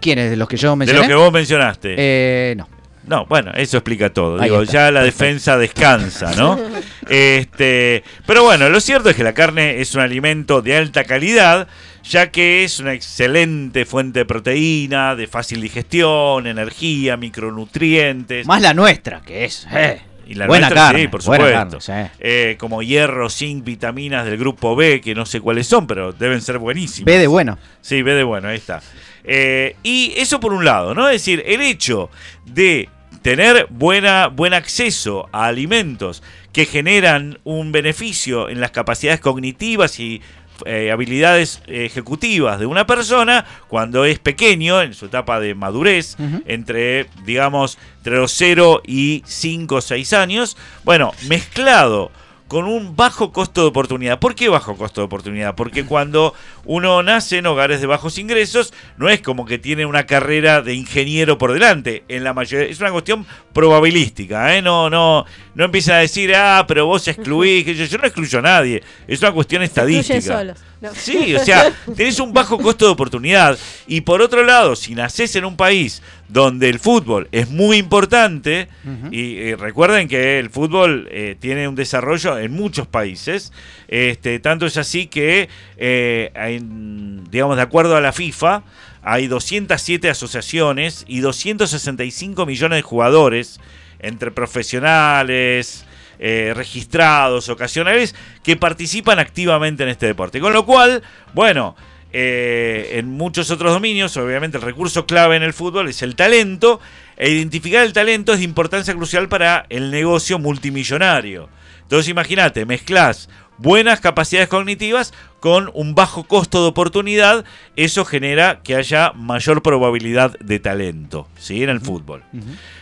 [0.00, 0.30] ¿Quiénes?
[0.30, 1.00] ¿De los que yo De mencioné?
[1.00, 1.94] los que vos mencionaste.
[1.98, 2.68] Eh, no.
[3.06, 4.38] No, bueno, eso explica todo.
[4.38, 6.58] Digo, ya la defensa descansa, ¿no?
[7.08, 11.66] Este, pero bueno, lo cierto es que la carne es un alimento de alta calidad,
[12.04, 18.46] ya que es una excelente fuente de proteína, de fácil digestión, energía, micronutrientes.
[18.46, 19.66] Más la nuestra, que es.
[19.72, 21.00] eh, Y la buena nuestra, carne.
[21.02, 21.78] sí, por buena supuesto.
[21.92, 22.12] carne, sí.
[22.20, 26.40] Eh, como hierro, zinc, vitaminas del grupo B, que no sé cuáles son, pero deben
[26.40, 27.06] ser buenísimas.
[27.06, 27.58] Ve de bueno.
[27.80, 28.80] Sí, ve de bueno, ahí está.
[29.24, 31.08] Eh, y eso por un lado, ¿no?
[31.08, 32.10] Es decir, el hecho
[32.46, 32.88] de
[33.22, 40.22] tener buena, buen acceso a alimentos que generan un beneficio en las capacidades cognitivas y
[40.66, 47.06] eh, habilidades ejecutivas de una persona cuando es pequeño, en su etapa de madurez, entre,
[47.24, 52.10] digamos, entre los 0 y 5 o 6 años, bueno, mezclado
[52.50, 54.18] con un bajo costo de oportunidad.
[54.18, 55.54] ¿Por qué bajo costo de oportunidad?
[55.54, 56.34] Porque cuando
[56.64, 60.74] uno nace en hogares de bajos ingresos, no es como que tiene una carrera de
[60.74, 62.02] ingeniero por delante.
[62.08, 64.62] En la mayoría es una cuestión probabilística, ¿eh?
[64.62, 68.42] No, no, no empiezan a decir, ah, pero vos excluís, yo, yo no excluyo a
[68.42, 68.82] nadie.
[69.06, 70.20] Es una cuestión estadística.
[70.20, 70.58] Solos.
[70.80, 70.92] No.
[70.92, 73.56] Sí, o sea, tenés un bajo costo de oportunidad.
[73.86, 78.68] Y por otro lado, si nacés en un país donde el fútbol es muy importante,
[79.10, 83.52] y, eh, recuerden que el fútbol eh, tiene un desarrollo en muchos países,
[83.88, 88.62] este, tanto es así que, eh, en- digamos, de acuerdo a la FIFA,
[89.02, 93.58] hay 207 asociaciones y 265 millones de jugadores
[93.98, 95.84] entre profesionales,
[96.18, 100.38] eh, registrados, ocasionales, que participan activamente en este deporte.
[100.40, 101.02] Con lo cual,
[101.34, 101.76] bueno,
[102.12, 106.80] eh, en muchos otros dominios, obviamente el recurso clave en el fútbol es el talento,
[107.16, 111.48] e identificar el talento es de importancia crucial para el negocio multimillonario.
[111.82, 117.44] Entonces imagínate, mezclas buenas capacidades cognitivas con un bajo costo de oportunidad,
[117.76, 121.62] eso genera que haya mayor probabilidad de talento, ¿sí?
[121.62, 122.24] En el fútbol.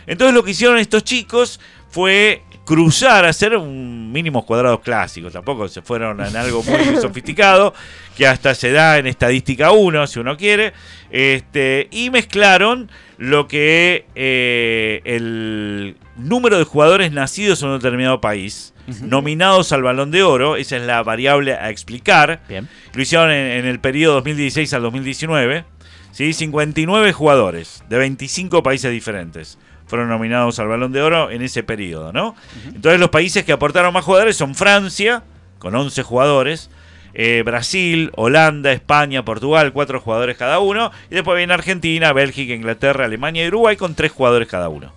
[0.07, 1.59] Entonces lo que hicieron estos chicos
[1.89, 5.33] fue cruzar, hacer un mínimos cuadrados clásicos.
[5.33, 7.73] Tampoco se fueron en algo muy sofisticado,
[8.15, 10.73] que hasta se da en estadística 1, si uno quiere.
[11.09, 18.73] Este, y mezclaron lo que eh, el número de jugadores nacidos en un determinado país,
[19.01, 22.41] nominados al balón de oro, esa es la variable a explicar.
[22.49, 22.67] Bien.
[22.93, 25.63] Lo hicieron en, en el periodo 2016 al 2019.
[26.11, 26.33] ¿sí?
[26.33, 29.57] 59 jugadores de 25 países diferentes
[29.89, 32.13] fueron nominados al balón de oro en ese periodo.
[32.13, 32.35] ¿no?
[32.67, 35.23] Entonces los países que aportaron más jugadores son Francia,
[35.57, 36.69] con 11 jugadores.
[37.13, 40.91] eh, Brasil, Holanda, España, Portugal, cuatro jugadores cada uno.
[41.09, 44.93] Y después viene Argentina, Bélgica, Inglaterra, Alemania y Uruguay con tres jugadores cada uno.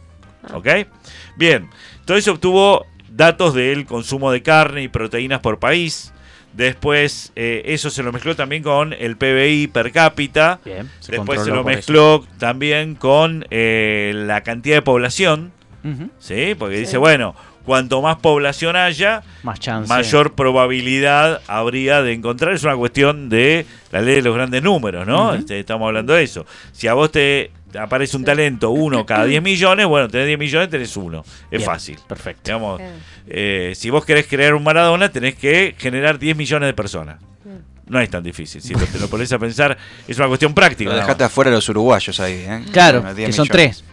[0.52, 0.68] ¿Ok?
[1.36, 6.11] Bien, entonces obtuvo datos del consumo de carne y proteínas por país.
[6.52, 10.60] Después eh, eso se lo mezcló también con el PBI per cápita.
[10.64, 11.64] Bien, se Después se lo eso.
[11.64, 15.52] mezcló también con eh, la cantidad de población.
[16.20, 16.54] ¿Sí?
[16.56, 17.34] Porque dice, bueno,
[17.64, 19.88] cuanto más población haya, Más chance.
[19.88, 22.52] mayor probabilidad habría de encontrar.
[22.54, 25.34] Es una cuestión de la ley de los grandes números, ¿no?
[25.34, 26.46] Este, estamos hablando de eso.
[26.70, 30.70] Si a vos te aparece un talento, uno cada 10 millones, bueno, tenés 10 millones,
[30.70, 31.24] tenés uno.
[31.50, 31.98] Es Bien, fácil.
[32.06, 32.42] Perfecto.
[32.44, 32.92] Digamos, Claro.
[33.28, 37.16] eh, si vos querés crear un Maradona, tenés que generar 10 millones de personas.
[37.86, 38.62] No es tan difícil.
[38.62, 39.76] Si lo- te lo pones a pensar,
[40.08, 40.90] es una cuestión práctica.
[40.90, 42.64] Lo dejaste afuera los uruguayos ahí, ¿eh?
[42.72, 43.84] Claro, Unos 10 que son tres.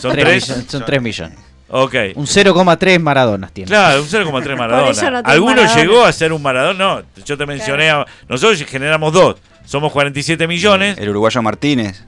[0.00, 0.48] Son Tres tres.
[0.48, 1.38] millones- son tres millones.
[1.68, 1.94] Ok.
[2.16, 3.68] Un 0,3 Maradonas tiene.
[3.68, 5.10] Claro, un 0,3 Maradona.
[5.10, 5.80] no ¿Alguno Maradona.
[5.82, 6.78] llegó a ser un Maradona?
[6.78, 7.90] No, yo te mencioné.
[7.90, 9.36] a- nosotros generamos dos.
[9.64, 10.98] Somos 47 millones.
[10.98, 12.04] El uruguayo Martínez.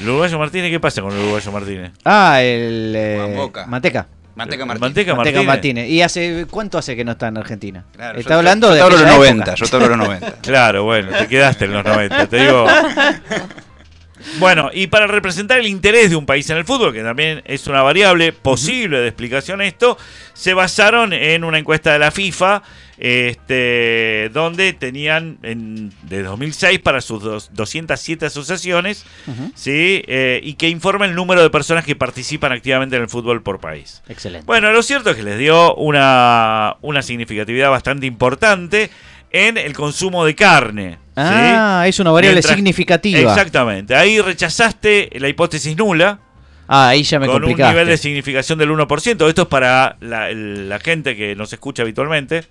[0.00, 0.70] ¿El uruguayo Martínez?
[0.70, 1.92] ¿Qué pasa con el uruguayo Martínez?
[2.04, 2.92] Ah, el.
[2.96, 3.48] eh.
[3.66, 4.06] Manteca.
[4.36, 4.80] Manteca El Martínez.
[4.80, 5.46] Manteca Manteca Martínez.
[5.46, 5.88] Martínez.
[5.90, 7.84] ¿Y hace cuánto hace que no está en Argentina?
[7.92, 9.54] Claro, está yo- hablando yo de te hablo de los aquella 90, época.
[9.56, 10.32] yo te hablo de los 90.
[10.42, 12.66] Claro, bueno, te quedaste en los 90, te digo.
[14.38, 17.66] Bueno, y para representar el interés de un país en el fútbol, que también es
[17.66, 19.96] una variable posible de explicación esto,
[20.34, 22.62] se basaron en una encuesta de la FIFA,
[22.98, 29.04] este, donde tenían en, de 2006 para sus dos- 207 asociaciones.
[29.54, 30.02] ¿sí?
[30.06, 33.60] Eh, y que informa el número de personas que participan activamente en el fútbol por
[33.60, 34.02] país.
[34.08, 34.44] Excelente.
[34.46, 38.90] Bueno, lo cierto es que les dio una, una significatividad bastante importante
[39.30, 40.90] en el consumo de carne.
[40.92, 40.98] ¿sí?
[41.16, 43.18] ah, es una variable Mientras- significativa.
[43.18, 43.94] Exactamente.
[43.94, 46.20] Ahí rechazaste la hipótesis nula
[46.72, 49.28] Ah, ahí ya me con un nivel de significación del 1%.
[49.28, 52.44] Esto es para la, gente que nos escucha habitualmente.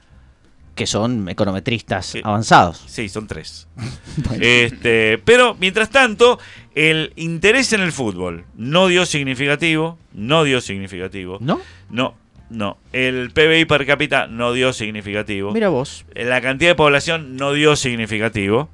[0.75, 2.83] Que son econometristas avanzados.
[2.85, 3.69] Sí, son tres.
[4.41, 6.37] este, pero, mientras tanto,
[6.75, 9.97] el interés en el fútbol no dio significativo.
[10.11, 11.37] No dio significativo.
[11.39, 11.61] ¿No?
[11.89, 12.15] No,
[12.49, 12.77] no.
[12.93, 15.51] El PBI per cápita no dio significativo.
[15.51, 16.05] Mira vos.
[16.15, 18.69] La cantidad de población no dio significativo.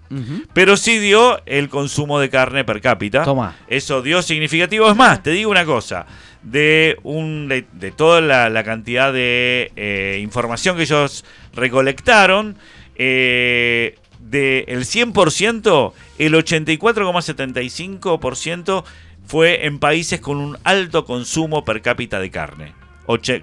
[0.53, 3.23] Pero sí dio el consumo de carne per cápita.
[3.23, 3.55] Toma.
[3.67, 4.89] Eso dio significativo.
[4.89, 6.05] Es más, te digo una cosa.
[6.41, 12.55] De, un, de, de toda la, la cantidad de eh, información que ellos recolectaron,
[12.95, 18.83] eh, del 100%, el 84,75%
[19.25, 22.84] fue en países con un alto consumo per cápita de carne.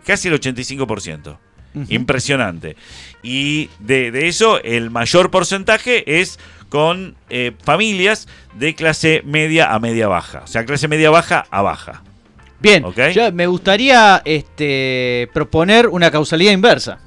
[0.04, 1.38] Casi el 85%.
[1.88, 2.76] Impresionante.
[3.22, 9.78] Y de, de eso, el mayor porcentaje es con eh, familias de clase media a
[9.78, 10.42] media baja.
[10.44, 12.02] O sea, clase media baja a baja.
[12.60, 17.00] Bien, yo me gustaría este, proponer una causalidad inversa.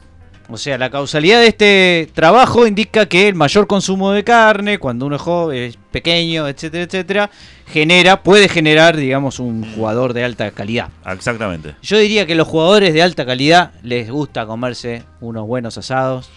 [0.49, 5.07] O sea, la causalidad de este trabajo indica que el mayor consumo de carne, cuando
[5.07, 7.29] uno es joven, es pequeño, etcétera, etcétera,
[7.67, 10.89] genera, puede generar, digamos, un jugador de alta calidad.
[11.05, 11.75] Exactamente.
[11.81, 16.29] Yo diría que los jugadores de alta calidad les gusta comerse unos buenos asados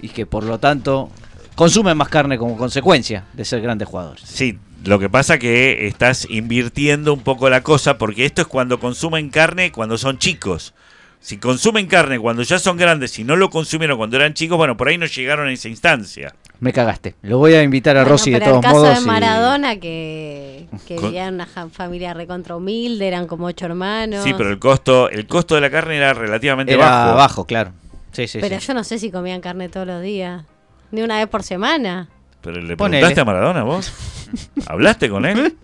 [0.00, 1.10] y que por lo tanto
[1.56, 4.22] consumen más carne como consecuencia de ser grandes jugadores.
[4.24, 8.78] Sí, lo que pasa que estás invirtiendo un poco la cosa porque esto es cuando
[8.78, 10.74] consumen carne cuando son chicos.
[11.20, 14.76] Si consumen carne cuando ya son grandes y no lo consumieron cuando eran chicos, bueno,
[14.76, 16.34] por ahí no llegaron a esa instancia.
[16.60, 17.14] Me cagaste.
[17.22, 18.96] Lo voy a invitar a Bueno, Rosy de todos el caso modos.
[18.96, 23.66] de y- Maradona, que, que Con- vivía en una familia recontra humilde, eran como ocho
[23.66, 24.24] hermanos.
[24.24, 27.14] Sí, pero el costo, el costo de la carne era relativamente Era bajo.
[27.16, 27.72] bajo, claro.
[28.12, 28.66] Sí, sí, Pero sí.
[28.66, 30.44] yo no sé si comían carne todos los días.
[30.90, 32.08] Ni una vez por semana.
[32.40, 33.00] Pero le Ponele.
[33.02, 33.92] preguntaste a Maradona vos.
[34.66, 35.56] ¿Hablaste con él?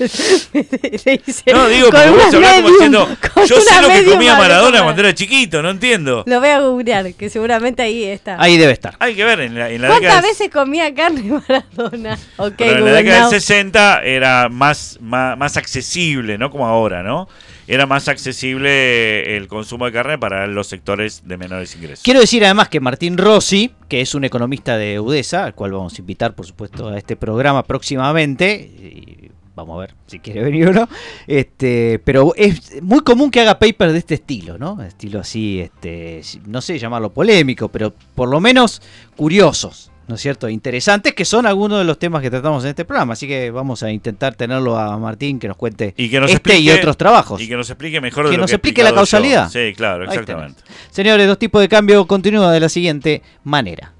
[1.04, 3.08] Le hice- No, digo, con porque vos hablás como medium, diciendo,
[3.48, 6.24] yo sé lo que medium comía Maradona cuando era chiquito, no entiendo.
[6.26, 8.36] Lo voy a googlear, que seguramente ahí está.
[8.40, 8.94] Ahí debe estar.
[8.98, 12.18] Hay que ver, en la, en la ¿Cuántas década, veces comía carne Maradona?
[12.38, 17.02] Ok, pero en la década del 60 era más, más, más accesible, no como ahora,
[17.02, 17.28] ¿no?
[17.66, 22.02] Era más accesible el consumo de carne para los sectores de menores ingresos.
[22.02, 25.94] Quiero decir además que Martín Rossi, que es un economista de UDESA, al cual vamos
[25.94, 30.68] a invitar, por supuesto, a este programa próximamente, y Vamos a ver si quiere venir
[30.68, 30.88] o no.
[31.26, 34.80] Este, pero es muy común que haga papers de este estilo, ¿no?
[34.82, 38.80] Estilo así, este, no sé llamarlo polémico, pero por lo menos
[39.16, 40.48] curiosos, ¿no es cierto?
[40.48, 43.12] Interesantes, que son algunos de los temas que tratamos en este programa.
[43.12, 46.54] Así que vamos a intentar tenerlo a Martín que nos cuente Y que nos este
[46.58, 47.40] y explique- otros trabajos.
[47.40, 48.96] Y que nos explique mejor de Que lo nos he explique la yo.
[48.96, 49.50] causalidad.
[49.50, 50.62] Sí, claro, exactamente.
[50.90, 53.92] Señores, dos tipos de cambio continúa de la siguiente manera.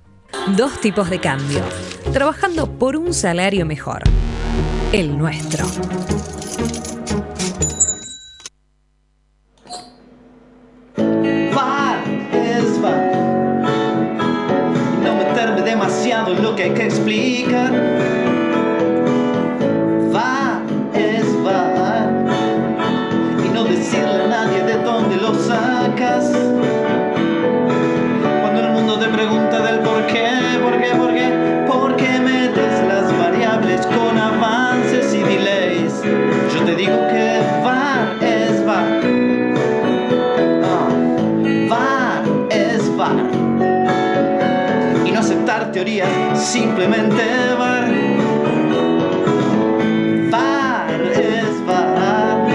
[0.56, 1.60] Dos tipos de cambio.
[2.12, 4.02] Trabajando por un salario mejor.
[4.92, 5.64] El nuestro.
[15.64, 17.72] Demasiado lo que hay que explicar.
[46.34, 47.22] Simplemente
[47.58, 47.90] VAR.
[50.30, 52.48] VAR es VAR.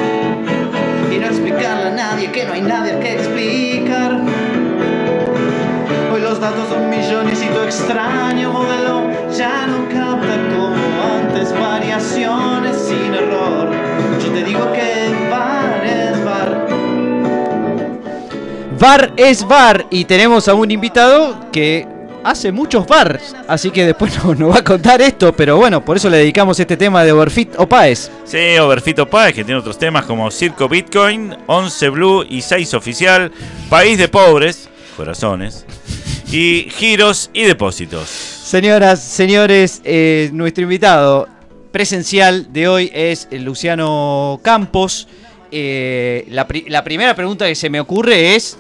[1.11, 4.21] Y no explicarle a nadie que no hay nadie que explicar.
[6.13, 9.03] Hoy los datos son millones y tu extraño modelo
[9.35, 10.75] ya no capta como
[11.19, 13.69] antes variaciones sin error.
[14.23, 16.67] Yo te digo que VAR es VAR.
[18.79, 21.94] VAR es VAR y tenemos a un invitado que
[22.25, 25.95] hace muchos VARs, así que después nos, nos va a contar esto, pero bueno, por
[25.97, 28.11] eso le dedicamos este tema de Overfit o Paes.
[28.25, 33.31] Sí, Overfito Paz, que tiene otros temas como Circo Bitcoin, 11 Blue y 6 Oficial,
[33.69, 35.65] País de Pobres, Corazones,
[36.31, 38.09] y Giros y Depósitos.
[38.09, 41.27] Señoras, señores, eh, nuestro invitado
[41.71, 45.07] presencial de hoy es Luciano Campos.
[45.51, 48.57] Eh, la, pri- la primera pregunta que se me ocurre es,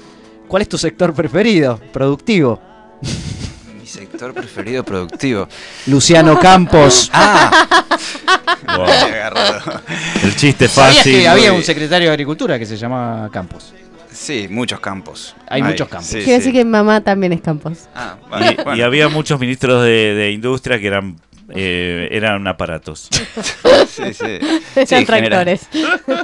[0.47, 2.59] ¿cuál es tu sector preferido, productivo?
[3.95, 5.47] Sector preferido productivo.
[5.87, 7.09] Luciano Campos.
[7.13, 7.65] Ah,
[8.75, 8.85] Wow.
[10.23, 11.13] El chiste ¿Sabías fácil.
[11.21, 13.73] que había un secretario de Agricultura que se llama Campos?
[14.11, 15.35] Sí, muchos campos.
[15.47, 16.07] Hay muchos campos.
[16.07, 16.47] sí, Quiero sí.
[16.47, 17.87] decir que mamá también es Campos.
[17.95, 18.15] Ah,
[18.51, 21.17] Y, bueno, y había muchos ministros de, de industria que eran
[21.53, 23.09] eh, eran aparatos.
[23.87, 24.39] Sí, sí.
[24.75, 25.67] Eran Sí, tractores.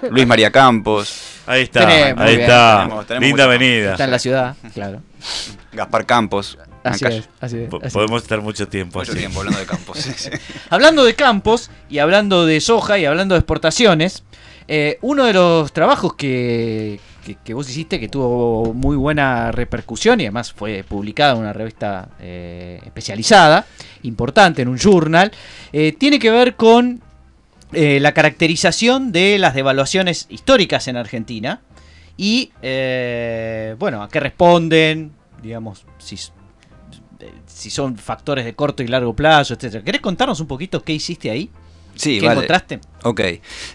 [0.09, 2.77] Luis María Campos, Ahí está, Tenemos, ahí bien, está.
[2.83, 3.91] tenemos- tenemos Linda avenida.
[3.93, 5.01] Está en la ciudad, claro.
[5.71, 6.57] Gaspar Campos.
[6.83, 7.93] Así Acá- es, así es, Po- así es.
[7.93, 9.19] Podemos estar mucho tiempo Mucho así.
[9.19, 9.97] tiempo hablando de campos.
[9.99, 10.29] sí, sí.
[10.69, 14.23] Hablando de campos y hablando de soja y hablando de exportaciones,
[14.67, 20.19] eh, uno de los trabajos que, que- que vos hiciste que tuvo muy buena repercusión
[20.21, 23.65] y además fue publicado en una revista eh, especializada,
[24.03, 25.31] importante, en un journal,
[25.73, 27.01] eh, tiene que ver con
[27.73, 31.61] eh, la caracterización de las devaluaciones históricas en Argentina
[32.17, 36.17] y, eh, bueno, a qué responden, digamos, si,
[37.61, 39.83] si son factores de corto y largo plazo, etcétera.
[39.83, 41.49] ¿Querés contarnos un poquito qué hiciste ahí?
[41.95, 42.39] Sí, ¿Qué vale.
[42.39, 42.79] encontraste?
[43.03, 43.21] Ok.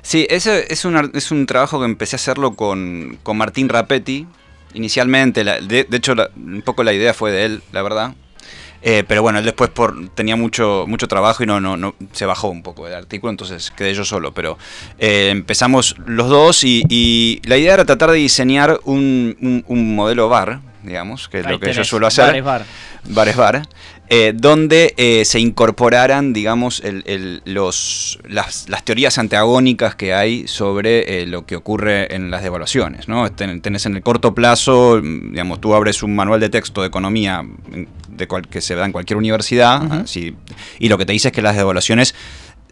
[0.03, 4.27] Sí, ese es un, es un trabajo que empecé a hacerlo con, con Martín Rapetti.
[4.75, 8.15] Inicialmente, la- de, de hecho, la- un poco la idea fue de él, la verdad.
[8.83, 12.27] Eh, pero bueno, él después por, tenía mucho, mucho trabajo y no, no, no se
[12.27, 14.33] bajó un poco el artículo, entonces quedé yo solo.
[14.33, 14.59] Pero
[14.99, 19.95] eh, empezamos los dos y, y la idea era tratar de diseñar un, un- un
[19.95, 22.27] modelo bar, digamos, que es Ahí lo que yo suelo hacer.
[22.27, 22.65] bares, bar.
[23.09, 23.63] Bares Bar,
[24.09, 30.49] eh, donde eh, se incorporaran, digamos, el- el- los, las, las teorías antagónicas que hay
[30.49, 33.07] sobre eh, lo que ocurre en las devaluaciones.
[33.09, 33.31] ¿no?
[33.33, 36.89] Ten- tenés en el corto plazo, mm, digamos, tú abres un manual de texto de
[36.89, 37.57] economía mm,
[38.17, 40.35] de cual- que se da en cualquier universidad así,
[40.79, 42.15] y lo que te dice es que las devaluaciones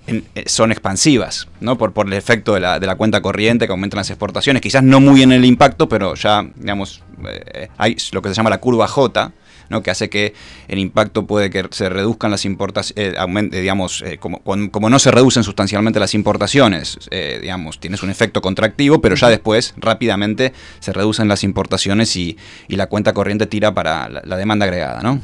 [0.07, 1.77] en- eh, son expansivas, ¿no?
[1.79, 4.63] Por, por el efecto de la, de la cuenta corriente que aumentan las exportaciones.
[4.63, 8.51] Quizás no muy en el impacto, pero ya, digamos, eh, hay lo que se llama
[8.51, 9.33] la curva J,
[9.69, 9.83] ¿no?
[9.83, 10.35] que hace que
[10.69, 13.15] el impacto puede que se reduzcan las importaciones,
[13.51, 19.01] digamos, eh, como, no se reducen sustancialmente las importaciones, eh, digamos, tienes un efecto contractivo,
[19.01, 22.37] pero ya después rápidamente se reducen las importaciones y,
[22.69, 25.21] y la cuenta corriente tira para la, la demanda agregada, ¿no?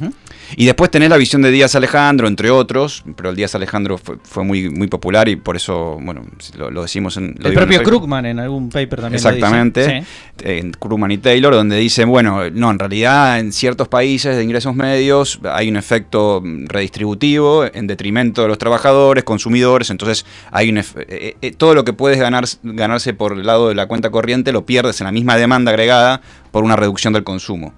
[0.57, 4.16] Y después tenés la visión de Díaz Alejandro, entre otros, pero el Díaz Alejandro fue,
[4.22, 6.22] fue muy, muy popular y por eso, bueno,
[6.57, 7.37] lo, lo decimos en...
[7.38, 7.83] lo El en propio.
[7.83, 9.22] Krugman en algún paper también.
[9.22, 9.38] lo dice.
[9.38, 10.05] Exactamente,
[10.42, 14.74] en Krugman y Taylor, donde dice, bueno, no, en realidad en ciertos países de ingresos
[14.74, 20.76] medios hay un efecto mm, redistributivo en detrimento de los trabajadores, consumidores, entonces hay un
[20.79, 24.11] ef- eh, eh, todo lo que puedes ganar, ganarse por el lado de la cuenta
[24.11, 27.72] corriente lo pierdes en la misma demanda agregada por una reducción del consumo.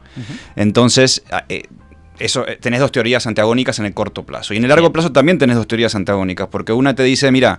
[0.57, 1.65] Entonces, eh,
[2.19, 4.55] eso, eh, tenés dos teorías antagónicas en el corto plazo.
[4.55, 7.59] Y en el largo plazo también tenés dos teorías antagónicas, porque una te dice, mira,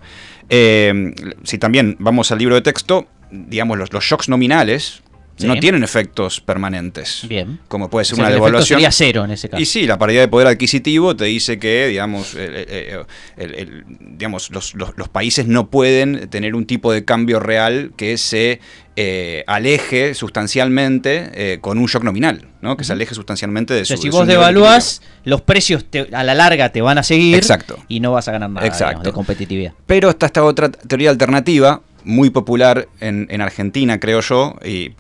[0.49, 1.13] eh,
[1.43, 5.01] si también vamos al libro de texto, digamos, los, los shocks nominales
[5.35, 5.47] Sí.
[5.47, 7.25] no tienen efectos permanentes.
[7.27, 7.59] Bien.
[7.67, 8.77] Como puede ser O sea, una el devaluación.
[8.77, 9.61] sería cero en ese caso.
[9.61, 14.75] Y sí, la paridad de poder adquisitivo te dice que, digamos, el- el- digamos los,
[14.75, 18.59] los- los países no pueden tener un tipo de cambio real que se
[18.95, 22.77] eh, aleje sustancialmente eh, con un shock nominal, ¿no?
[22.77, 25.41] Que se aleje sustancialmente de O sea, su si de vos nivel de devaluás, los
[25.41, 27.77] precios te- a la larga te van a seguir Exacto.
[27.87, 28.89] y no vas a ganar nada Exacto.
[28.99, 29.73] digamos, de competitividad.
[29.87, 34.91] Pero está esta otra teoría alternativa, muy popular en, en Argentina, creo yo, y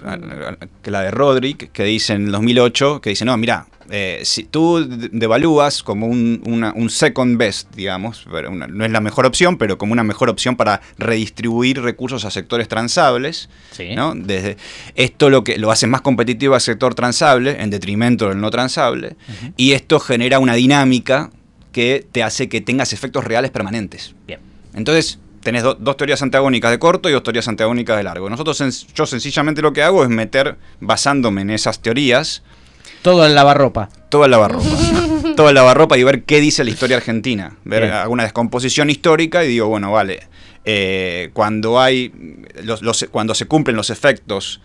[0.81, 4.43] que la de Roderick, que dice en el 2008, que dice, no, mira, eh, si
[4.43, 9.01] tú de- devalúas como un, una- un second best, digamos, pero una- no es la
[9.01, 13.93] mejor opción, pero como una mejor opción para redistribuir recursos a sectores transables, Sí.
[13.95, 14.13] ¿no?
[14.15, 14.57] Desde,
[14.95, 19.15] esto lo que lo hace más competitivo al sector transable, en detrimento del no transable,
[19.57, 21.29] y esto genera una dinámica
[21.73, 24.15] que te hace que tengas efectos reales permanentes.
[24.27, 24.39] Bien.
[24.75, 28.29] Entonces, tenés do- dos teorías antagónicas de corto y dos teorías antagónicas de largo.
[28.29, 32.43] Nosotros, sen- yo sencillamente lo que hago es meter, basándome en esas teorías,
[33.01, 33.89] Todo en lavarropa.
[34.09, 34.65] todo el lavarropa.
[35.35, 37.57] todo el lavarropa y ver qué dice la historia argentina.
[37.65, 37.93] Ver Bien.
[37.93, 40.27] alguna descomposición histórica y digo, bueno, vale,
[40.65, 42.11] eh, cuando hay
[42.63, 44.61] los, los- cuando se cumplen los efectos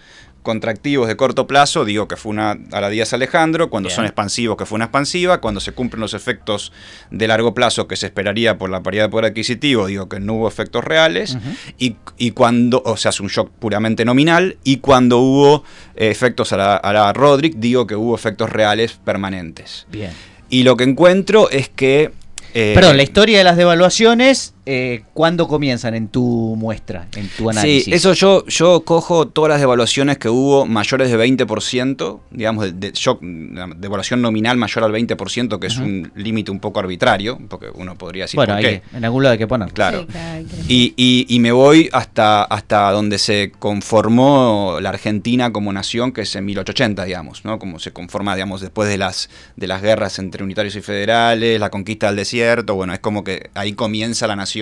[0.49, 3.97] contractivos de corto plazo, digo que fue una a la Díaz Alejandro, cuando Bien.
[3.97, 6.73] son expansivos que fue una expansiva, cuando se cumplen los efectos
[7.11, 10.33] de largo plazo que se esperaría por la paridad de poder adquisitivo, digo que no
[10.37, 11.37] hubo efectos reales,
[11.77, 16.55] y, y cuando, o sea, es un shock puramente nominal, y cuando hubo eh, efectos
[16.55, 19.87] a la, a la Roderick, digo que hubo efectos reales permanentes.
[19.93, 20.13] Bien.
[20.49, 22.11] Y lo que encuentro es que...
[22.55, 27.49] eh, Perdón, la historia de las devaluaciones, eh, ¿cuándo comienzan en tu muestra, en tu
[27.49, 27.85] análisis?
[27.87, 32.73] Sí, eso yo, yo cojo todas las devaluaciones que hubo mayores de 20%, digamos, de,
[32.73, 37.39] de shock, la devaluación nominal mayor al 20%, que es un límite un poco arbitrario,
[37.49, 38.83] porque uno podría decir bueno, por hay qué.
[38.91, 39.73] que- en algún lado hay que ponerlo.
[39.75, 40.01] Claro.
[40.01, 40.65] Sí, claro, claro.
[40.69, 46.21] Y, y- y me voy hasta, hasta donde se conformó la Argentina como nación, que
[46.23, 47.59] es en 1880, digamos, ¿no?
[47.59, 51.71] Como se conforma, digamos, después de las, de las guerras entre unitarios y federales, la
[51.71, 54.58] conquista del desierto, bueno, es como que ahí comienza la nación.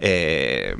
[0.00, 0.74] Eh,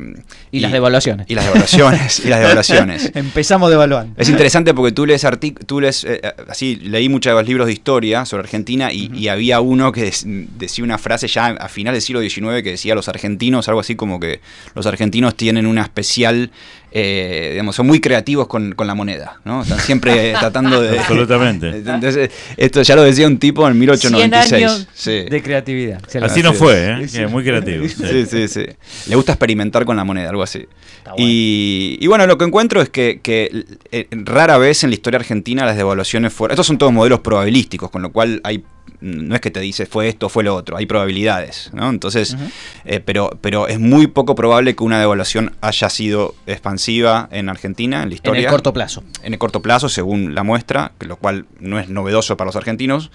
[0.53, 1.27] Y las devaluaciones.
[1.29, 3.11] Y las devaluaciones, y las devaluaciones.
[3.15, 4.15] Empezamos devaluando.
[4.17, 5.27] Es interesante porque tú lees
[5.67, 9.11] tú lees, eh, eh, así, leí muchos de los libros de historia sobre Argentina y,
[9.13, 12.95] y había uno que decía una frase ya a final del siglo XIX que decía
[12.95, 14.41] los argentinos, algo así como que
[14.75, 16.53] los argentinos tienen una especial,
[16.91, 19.63] eh, digamos, son muy creativos con, con la moneda, ¿no?
[19.63, 20.99] Están siempre tratando de...
[20.99, 21.69] Absolutamente.
[21.69, 24.49] Entonces, esto ya lo decía un tipo en 1896.
[24.49, 25.31] 100 años Sí.
[25.31, 26.01] de creatividad.
[26.23, 27.07] Así no fue, ¿eh?
[27.13, 27.87] Que muy creativo.
[27.89, 27.95] sí.
[28.09, 28.67] Sí, sí, sí.
[29.09, 30.67] Le gusta experimentar con la moneda, algo así.
[31.05, 31.17] Bueno.
[31.19, 35.19] Y, y bueno, lo que encuentro es que, que, eh, rara vez en la historia
[35.19, 36.55] argentina las devaluaciones fueron...
[36.55, 38.63] Estos son todos modelos probabilísticos, con lo cual hay
[39.01, 41.89] no es que te dice fue esto, fue lo otro, hay probabilidades, ¿no?
[41.91, 42.37] Entonces,
[42.85, 47.97] eh, pero, pero es muy poco probable que una devaluación haya sido expansiva en Argentina,
[48.03, 48.41] en la En historia.
[48.43, 49.03] el corto plazo.
[49.23, 53.11] En el corto plazo, según la muestra, lo cual no es novedoso para los argentinos.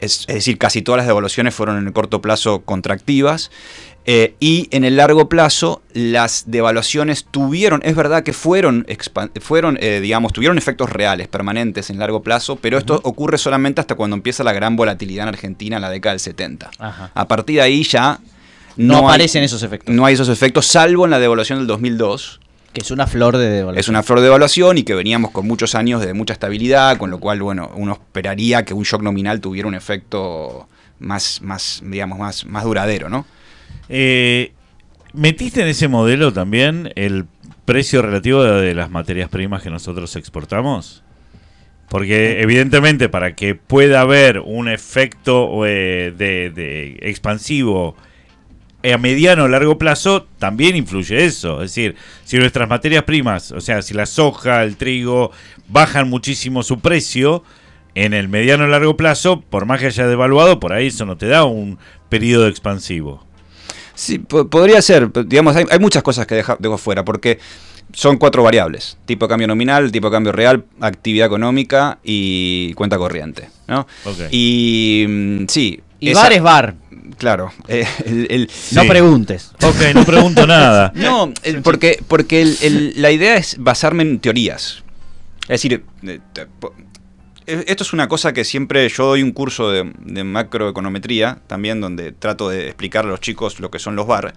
[0.00, 3.50] es, es decir, casi todas las devaluaciones fueron en el corto plazo contractivas.
[4.06, 8.86] Eh, y en el largo plazo, las devaluaciones tuvieron, es verdad que fueron,
[9.40, 13.94] fueron eh, digamos, tuvieron efectos reales, permanentes en largo plazo, pero esto ocurre solamente hasta
[13.94, 16.70] cuando empieza la gran volatilidad en Argentina en la década del 70.
[16.78, 17.10] Ajá.
[17.14, 18.18] A partir de ahí ya
[18.76, 19.94] No, hay- aparecen esos efectos.
[19.94, 22.40] no hay esos efectos, salvo en la devaluación del 2002,
[22.74, 23.78] Que es una flor de devaluación.
[23.80, 27.10] es una flor de evaluación y que veníamos con muchos años de mucha estabilidad, con
[27.10, 32.18] lo cual, bueno, uno esperaría que un shock nominal tuviera un efecto más, más digamos,
[32.18, 33.24] más, más duradero, ¿no?
[33.88, 34.52] Eh,
[35.12, 37.26] ¿Metiste en ese modelo también el
[37.64, 41.02] precio relativo de, las materias primas que nosotros exportamos?
[41.88, 47.94] Porque evidentemente para que pueda haber un efecto eh, de, de expansivo
[48.92, 51.62] a mediano o largo plazo, también influye eso.
[51.62, 55.30] Es decir, si nuestras materias primas, o sea, si la soja, el trigo,
[55.68, 57.44] bajan muchísimo su precio,
[57.94, 61.16] en el mediano o largo plazo, por más que haya devaluado, por ahí eso no
[61.16, 63.24] te da un periodo expansivo.
[63.94, 67.38] Sí, po- podría ser, digamos, hay, hay muchas cosas que deja- dejo fuera, porque
[67.92, 72.98] son cuatro variables, tipo de cambio nominal, tipo de cambio real, actividad económica y cuenta
[72.98, 73.86] corriente, ¿no?
[74.04, 74.20] Ok.
[74.30, 75.80] Y mm, sí.
[76.00, 76.74] Y esa- bar es bar.
[77.18, 79.52] Claro, eh, el- el- No preguntes.
[79.62, 80.90] Ok, no pregunto nada.
[80.96, 84.82] No, el- porque, porque el- el- la idea es basarme en teorías.
[85.42, 86.20] Es decir, eh,
[87.46, 92.12] esto es una cosa que siempre yo doy un curso de, de macroeconometría, también donde
[92.12, 94.34] trato de explicar a los chicos lo que son los VAR.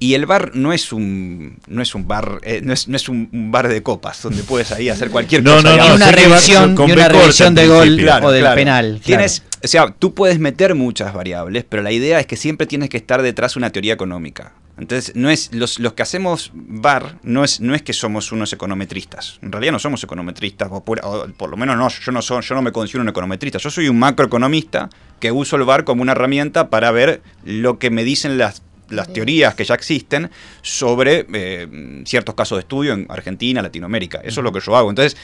[0.00, 3.08] Y el bar no es un no es un bar eh, no es, no es
[3.08, 5.70] un, bar de copas donde puedes ahí hacer cualquier No, cosa.
[5.70, 8.86] no, no, Y una revisión, con y B una revisión de gol o del penal.
[8.86, 9.04] claro.
[9.04, 12.90] Tienes, o sea, tú puedes meter muchas variables, pero la idea es que siempre tienes
[12.90, 14.52] que estar detrás de una teoría económica.
[14.76, 18.52] Entonces, no es los, los que hacemos bar no es, no es que somos unos
[18.52, 19.38] econometristas.
[19.40, 22.42] En realidad no somos econometristas, o por, o por lo menos no, yo no, soy,
[22.42, 23.58] yo no me considero un econometrista.
[23.58, 27.90] Yo soy un macroeconomista que uso el bar como una herramienta para ver lo que
[27.90, 30.30] me dicen las, las teorías que ya existen
[30.62, 34.20] sobre eh, ciertos casos de estudio en Argentina, Latinoamérica.
[34.24, 34.90] Eso es lo que yo hago.
[34.90, 35.16] Entonces,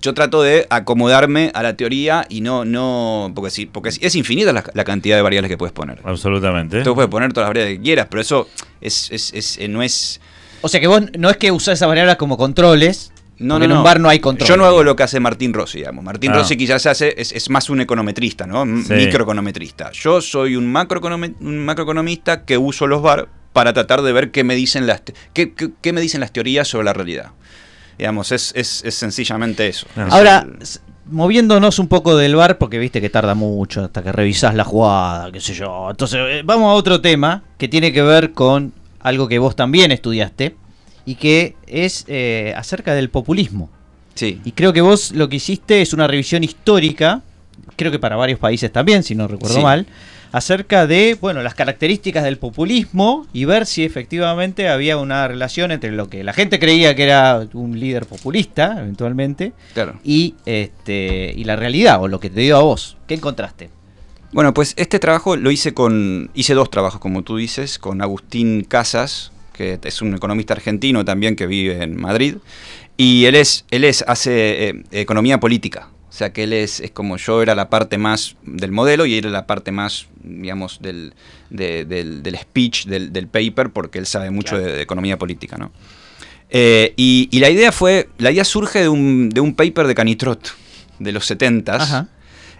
[0.00, 4.52] yo trato de acomodarme a la teoría y no, no, porque sí, porque es infinita
[4.52, 6.00] la, la cantidad de variables que puedes poner.
[6.04, 6.82] Absolutamente.
[6.82, 8.48] Tú puedes poner todas las variables que quieras, pero eso
[8.80, 10.20] es, es, es- eh, no es.
[10.60, 13.12] O sea que vos no es que usás esas variables como controles.
[13.40, 14.48] No, en un bar no hay control.
[14.48, 16.04] Yo no hago lo que hace Martín Rossi, digamos.
[16.04, 16.38] Martín Ah.
[16.38, 18.64] Rossi quizás hace, es, es más un econometrista, ¿no?
[18.82, 18.92] Sí.
[18.94, 19.92] Microeconometrista.
[19.92, 24.86] Yo soy un, macroeconomista que uso los bar para tratar de ver qué me dicen
[24.86, 27.30] las, te- qué, qué- qué me dicen las teorías sobre la realidad.
[27.98, 29.86] Digamos, es, es, es sencillamente eso.
[29.96, 30.04] Ah.
[30.06, 30.66] Es Ahora, el-
[31.10, 35.32] moviéndonos un poco del bar, porque viste que tarda mucho hasta que revisás la jugada,
[35.32, 35.88] qué sé yo.
[35.90, 39.90] Entonces, eh, vamos a otro tema que tiene que ver con algo que vos también
[39.90, 40.54] estudiaste
[41.06, 43.70] y que es eh, acerca del populismo.
[44.14, 44.40] sí.
[44.44, 47.22] Y creo que vos lo que hiciste es una revisión histórica,
[47.76, 49.62] creo que para varios países también, si no recuerdo Sí.
[49.62, 49.86] mal,
[50.32, 55.90] acerca de, bueno, las características del populismo y ver si efectivamente había una relación entre
[55.92, 59.98] lo que la gente creía que era un líder populista, eventualmente, Claro.
[60.04, 62.96] y este y la realidad o lo que te dio a vos.
[63.06, 63.70] ¿Qué encontraste?
[64.32, 66.30] Bueno, pues este trabajo lo hice con.
[66.34, 71.34] Hice dos trabajos, como tú dices, con Agustín Casas, que es un economista argentino también
[71.34, 72.36] que vive en Madrid.
[72.98, 75.88] Y él es, él es, hace eh, economía política.
[76.18, 79.12] O sea que él es, es como yo era la parte más del modelo y
[79.14, 81.14] él era la parte más, digamos, del,
[81.48, 85.56] de- del, del speech, del, del paper, porque él sabe mucho de, de economía política,
[85.56, 85.70] ¿no?
[86.50, 89.94] Eh, y, y la idea fue, la idea surge de un, de un paper de
[89.94, 90.40] Canitrot,
[90.98, 92.08] de los 70s, Ajá.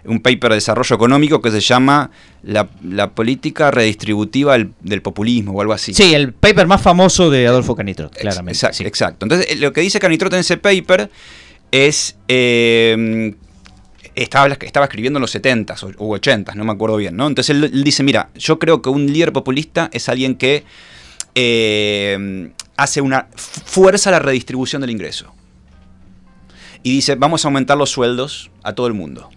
[0.05, 5.51] un paper de desarrollo económico que se llama La, la política redistributiva del, del populismo
[5.51, 5.93] o algo así.
[5.93, 8.71] Sí, el paper más famoso de Adolfo Canitrot, claramente.
[8.71, 8.85] Sí.
[8.85, 9.25] exacto.
[9.25, 11.11] Entonces, eh, lo que dice Canitrot en ese paper
[11.73, 12.15] es.
[12.29, 13.35] eh,
[14.23, 17.27] estaba, estaba escribiendo en los 70s o u 80s, no me acuerdo bien, ¿no?
[17.27, 20.63] Entonces él, él dice: Mira, yo creo que un líder populista es alguien que
[21.35, 23.27] eh, hace una.
[23.35, 25.33] fuerza la redistribución del ingreso.
[26.83, 29.29] Y dice: Vamos a aumentar los sueldos a todo el mundo.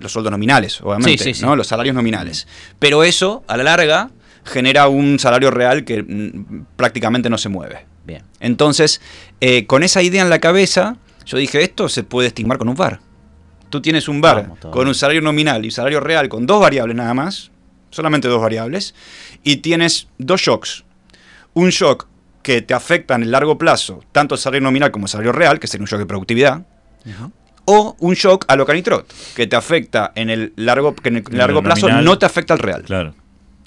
[0.00, 1.44] Los sueldos nominales, obviamente, Sí, sí, sí.
[1.44, 1.56] ¿no?
[1.56, 2.46] Los salarios nominales.
[2.78, 4.10] Pero eso, a la larga,
[4.44, 7.84] genera un salario real que mm, prácticamente no se mueve.
[8.06, 8.22] Bien.
[8.38, 9.00] Entonces,
[9.40, 10.96] eh, con esa idea en la cabeza,
[11.26, 13.00] yo dije, esto se puede estimar con un bar.
[13.70, 17.14] Tú tienes un bar con un salario nominal y salario real con dos variables nada
[17.14, 17.50] más,
[17.90, 18.94] solamente dos variables,
[19.42, 20.84] y tienes dos shocks.
[21.54, 22.06] Un shock
[22.42, 25.58] que te afecta en el largo plazo, tanto el salario nominal como el salario real,
[25.58, 26.62] que sería un shock de productividad,
[27.64, 31.24] o un shock a lo canitrot, que te afecta en el largo, que en el
[31.30, 32.04] largo plazo nominal.
[32.04, 32.82] no te afecta al real.
[32.82, 33.14] Claro.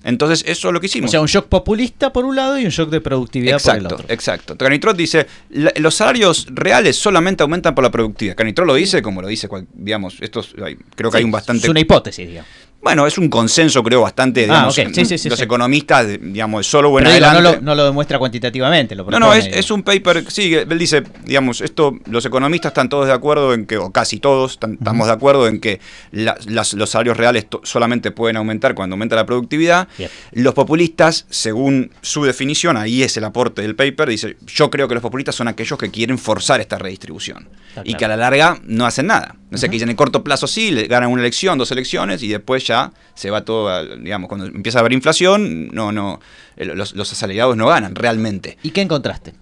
[0.04, 1.12] Entonces, eso es lo que O hicimos.
[1.12, 3.95] sea, un shock populista por un lado y un shock de productividad por el Exacto,
[3.95, 4.14] otro.
[4.14, 4.58] exacto.
[4.58, 8.36] Canitrot dice, "La- los salarios reales solamente aumentan por la productividad.
[8.36, 11.64] Canitrot lo dice como lo dice, cual- digamos, estos, hay- creo que hay un bastante...
[11.66, 12.49] Es una hipótesis, digamos.
[12.82, 14.88] Bueno, es un consenso, creo, bastante, digamos, Ah.
[14.93, 17.41] Sí, sí, sí, los economistas, digamos, solo bueno no, adelante.
[17.43, 18.95] lo, no lo demuestra cuantitativamente.
[18.95, 22.89] Lo No, no, propone, es, un paper, sí, él dice, digamos, esto, los economistas están
[22.89, 25.79] todos de acuerdo en que, o casi todos, están- estamos de acuerdo en que
[26.11, 29.88] la- las- los salarios reales solamente pueden aumentar cuando aumenta la productividad.
[29.97, 30.09] Bien.
[30.32, 34.95] Los populistas, según su definición, ahí es el aporte del paper, dice, yo creo que
[34.95, 37.97] los populistas son aquellos que quieren forzar esta redistribución Está y claro.
[37.99, 39.36] que a la larga no hacen nada.
[39.51, 42.23] No sé, que dicen en el corto plazo sí, le ganan una elección, dos elecciones
[42.23, 42.70] y después ya
[43.15, 46.19] se va todo, a- digamos, cuando empieza a haber inflación, no, no,
[46.57, 48.57] los, los asalariados no ganan realmente.
[48.63, 49.34] ¿Y qué encontraste?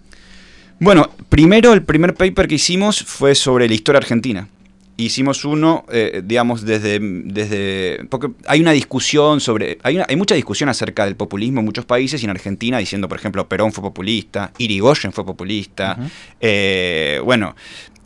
[0.78, 4.48] Bueno, primero el primer paper que hicimos fue sobre la historia argentina.
[4.96, 8.04] Hicimos uno, eh, digamos, desde, desde...
[8.10, 9.78] Porque hay una discusión sobre...
[9.82, 13.08] Hay, una- hay mucha discusión acerca del populismo en muchos países y en Argentina diciendo,
[13.08, 15.98] por ejemplo, Perón fue populista, Irigoyen fue populista.
[16.40, 17.56] eh, bueno,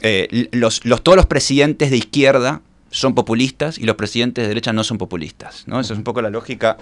[0.03, 2.61] eh, los, los, todos los presidentes de izquierda
[2.97, 5.65] son populistas y los presidentes de derecha no son populistas.
[5.67, 5.81] ¿no?
[5.81, 6.77] Esa es un poco la lógica...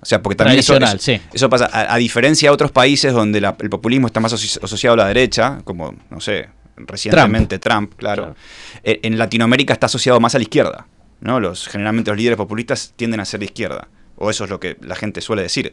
[0.00, 1.20] O sea, porque también eso, eso- sí.
[1.32, 4.58] eso pasa, a, a diferencia de otros países donde la- el populismo está más asoci-
[4.62, 8.36] asociado a la derecha, como, no sé, recientemente Trump, claro, Claro.
[8.82, 10.88] eh, en Latinoamérica está asociado más a la izquierda.
[11.20, 11.38] ¿no?
[11.38, 13.86] Los, generalmente los líderes populistas tienden a ser de izquierda,
[14.16, 15.72] o eso es lo que la gente suele decir.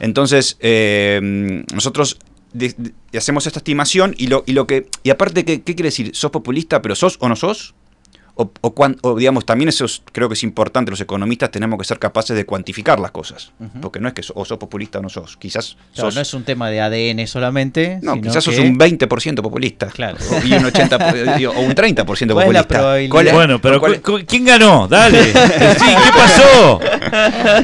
[0.00, 2.18] Entonces, eh, nosotros
[2.52, 4.86] de- de- hacemos esta estimación y lo, y lo que.
[5.02, 6.10] Y aparte, ¿qué, ¿qué quiere decir?
[6.14, 7.74] ¿Sos populista, pero sos o no sos?
[8.34, 11.78] O, o cuan- o, digamos, también eso es- creo que es importante, los economistas tenemos
[11.78, 13.52] que ser capaces de cuantificar las cosas.
[13.60, 13.80] Ujú.
[13.82, 15.36] Porque no es que so- o sos populista o no sos.
[15.36, 16.14] Quizás Claro, sos...
[16.14, 17.98] no es un tema de ADN solamente.
[18.00, 19.88] No, sino quizás sos que- un 20% populista.
[19.88, 20.16] Claro.
[20.30, 22.34] O, y un 80, po- digo, o un 30% populista.
[22.34, 23.10] ¿Cuál es la probabilidad?
[23.10, 24.88] ¿Cuál es- Bueno, pero cuál es- ¿quién ganó?
[24.88, 25.22] Dale.
[25.82, 26.80] Sí, ¿qué pasó?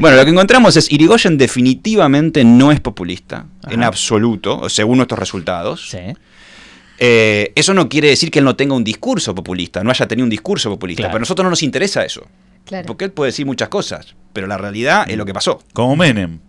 [0.00, 3.88] Bueno, lo que encontramos es Irigoyen definitivamente no es populista, en Ajá.
[3.88, 5.88] absoluto, según nuestros resultados.
[5.90, 5.98] Sí.
[6.99, 10.24] Eh, eso no quiere decir que él no tenga un discurso populista, no haya tenido
[10.24, 11.12] un discurso populista, Claro.
[11.12, 12.26] pero a nosotros no nos interesa eso.
[12.64, 12.86] Claro.
[12.86, 15.62] Porque él puede decir muchas cosas, pero la realidad es lo que pasó.
[15.72, 16.40] Como Menem.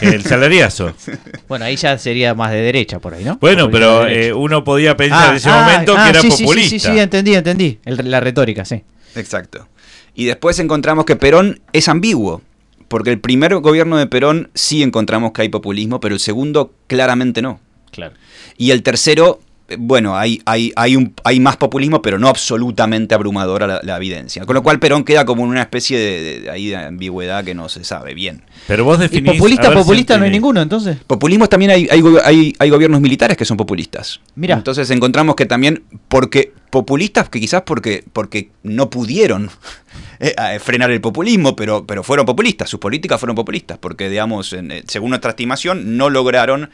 [0.00, 0.94] El salariazo.
[1.48, 3.38] Bueno, ahí ya sería más de derecha por ahí, ¿no?
[3.40, 6.20] Bueno, Populista pero eh, uno podía pensar Ah, en ese ah, momento ah, que era
[6.20, 6.70] sí, sí, sí, populista.
[6.70, 7.78] Sí, sí, entendí, entendí.
[7.86, 8.82] El- la retórica, sí.
[9.14, 9.66] Exacto.
[10.14, 12.42] Y después encontramos que Perón es ambiguo,
[12.88, 17.40] porque el primer gobierno de Perón sí encontramos que hay populismo, pero el segundo claramente
[17.40, 17.60] no.
[17.90, 18.12] Claro.
[18.58, 19.40] Y el tercero,
[19.76, 24.46] bueno, hay, hay, hay, un, hay más populismo, pero no absolutamente abrumadora la, la evidencia.
[24.46, 27.44] Con lo cual Perón queda como en una especie de, de- de ahí de ambigüedad
[27.44, 28.42] que no se sabe bien.
[28.66, 29.32] Pero vos ¿Y definís.
[29.32, 30.96] populista, si populista no hay ninguno entonces?
[31.06, 34.20] Populismo también hay, hay, hay, hay gobiernos militares que son populistas.
[34.34, 34.54] Mira.
[34.56, 39.50] Entonces encontramos que también, porque populistas, que quizás porque, porque no pudieron
[40.20, 44.52] eh, a- frenar el populismo, pero, pero fueron populistas, sus políticas fueron populistas, porque digamos,
[44.52, 46.70] en, eh, según nuestra estimación, no lograron,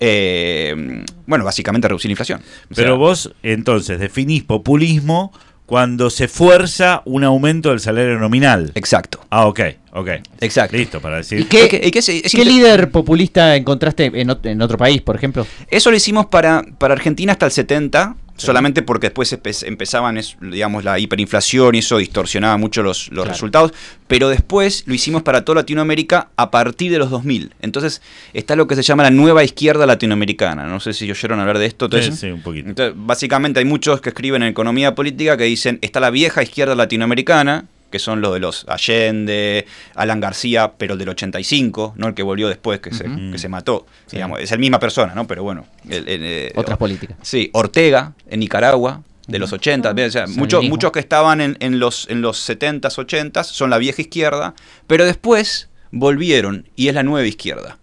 [0.00, 2.40] eh, bueno, básicamente reducir la inflación.
[2.70, 5.32] O sea, Pero vos, entonces, definís populismo
[5.66, 8.70] cuando se fuerza un aumento del salario nominal.
[8.74, 9.20] Exacto.
[9.30, 9.60] Ah, ok,
[9.92, 10.08] ok.
[10.40, 10.76] Exacto.
[10.76, 11.40] Listo, para decir.
[11.40, 15.46] ¿Y qué, líder populista encontraste en, en otro país, por ejemplo?
[15.68, 20.84] Eso lo hicimos para, para Argentina hasta el 70, solamente porque después empe- empezaban, digamos,
[20.84, 23.30] la hiperinflación y eso distorsionaba mucho los, los Claro.
[23.30, 23.72] resultados,
[24.06, 27.54] pero después lo hicimos para toda Latinoamérica a partir de los 2000.
[27.62, 28.02] Entonces
[28.34, 30.66] está lo que se llama la nueva izquierda latinoamericana.
[30.66, 31.88] No sé si oyeron hablar de esto.
[31.90, 32.68] Sí, sí, un poquito.
[32.68, 36.74] entonces, básicamente hay muchos que escriben en economía política que dicen, está la vieja izquierda
[36.74, 42.14] latinoamericana, que son los de los Allende, Alan García, pero el del 85, no el
[42.14, 43.86] que volvió después, que, se, que se mató.
[44.06, 44.16] Sí.
[44.16, 45.26] Digamos, es la misma persona, ¿no?
[45.26, 45.66] Pero bueno.
[45.88, 47.16] el- el, eh, Otras políticas.
[47.22, 49.92] Sí, Ortega, en Nicaragua, de los 80.
[49.92, 50.08] ¿ves?
[50.08, 53.78] O sea, muchos, muchos que estaban en, en los, en los 70s, 80s son la
[53.78, 54.54] vieja izquierda,
[54.86, 57.78] pero después volvieron y es la nueva izquierda.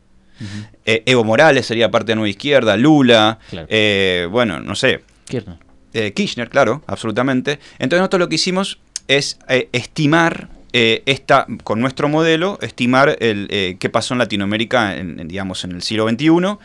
[0.85, 3.67] Eh, Evo Morales sería parte de la nueva izquierda, Lula, Claro.
[3.69, 5.57] eh, bueno, no sé, Kirchner.
[5.93, 7.59] eh, Kirchner, claro, absolutamente.
[7.79, 13.47] Entonces nosotros lo que hicimos es eh, estimar eh, esta, con nuestro modelo, estimar el,
[13.51, 16.57] eh, qué pasó en Latinoamérica, en, en, digamos, en el siglo XXI,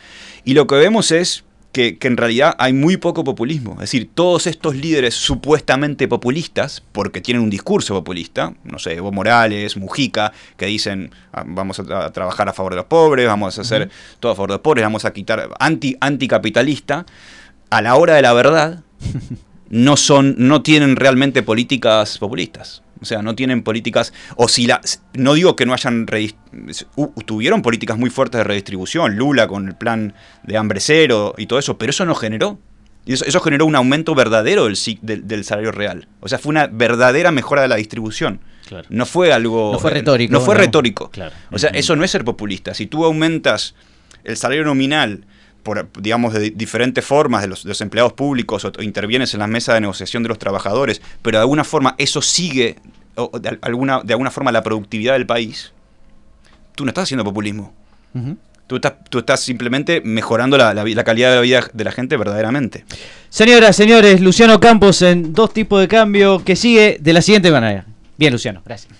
[0.45, 3.73] y lo que vemos es que, que en realidad hay muy poco populismo.
[3.73, 9.11] Es decir, todos estos líderes supuestamente populistas, porque tienen un discurso populista, no sé, Evo
[9.11, 13.61] Morales, Mujica, que dicen "Ah, vamos a trabajar a favor de los pobres, vamos a
[13.61, 17.05] hacer todo a favor de los pobres, vamos a quitar anti, anticapitalista,
[17.69, 18.83] a la hora de la verdad,
[19.69, 22.83] no son, no tienen realmente políticas populistas.
[23.01, 24.81] O sea, no tienen políticas, o si la,
[25.13, 26.05] no digo que no hayan,
[27.25, 30.13] tuvieron políticas muy fuertes de redistribución, Lula con el plan
[30.43, 32.59] de hambre cero y todo eso, pero eso no generó.
[33.05, 36.09] Y eso, eso generó un aumento verdadero del, del, del salario real.
[36.19, 38.41] O sea, fue una verdadera mejora de la distribución.
[38.67, 38.85] Claro.
[38.89, 39.71] No fue algo...
[39.71, 40.61] No fue retórico, No fue no.
[40.61, 41.09] retórico.
[41.09, 41.33] Claro.
[41.51, 42.73] O sea, eso no es ser populista.
[42.73, 43.73] Si tú aumentas
[44.25, 45.25] el salario nominal
[45.63, 49.39] por, digamos, de diferentes formas de los, de los empleados públicos o, o intervienes en
[49.41, 52.77] la mesa de negociación de los trabajadores, pero de alguna forma eso sigue,
[53.15, 55.71] o de, al- alguna, de alguna forma, la productividad del país,
[56.75, 57.73] tú no estás haciendo populismo.
[58.67, 61.91] Tú estás, tú estás simplemente mejorando la, la la calidad de la vida de la
[61.91, 62.85] gente verdaderamente.
[63.29, 67.85] Señoras, señores, Luciano Campos en dos tipos de cambio que sigue de la siguiente manera.
[68.17, 68.93] Bien, Luciano, gracias.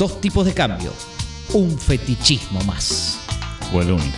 [0.00, 0.94] Dos tipos de cambio.
[1.52, 3.18] Un fetichismo más.
[3.70, 4.16] O el único.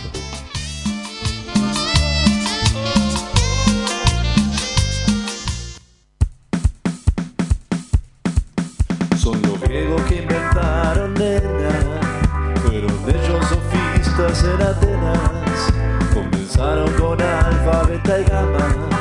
[9.17, 11.99] Son los griegos que inventaron nena,
[12.63, 15.73] fueron ellos sofistas en Atenas,
[16.13, 18.92] comenzaron con alfa, beta y gamma,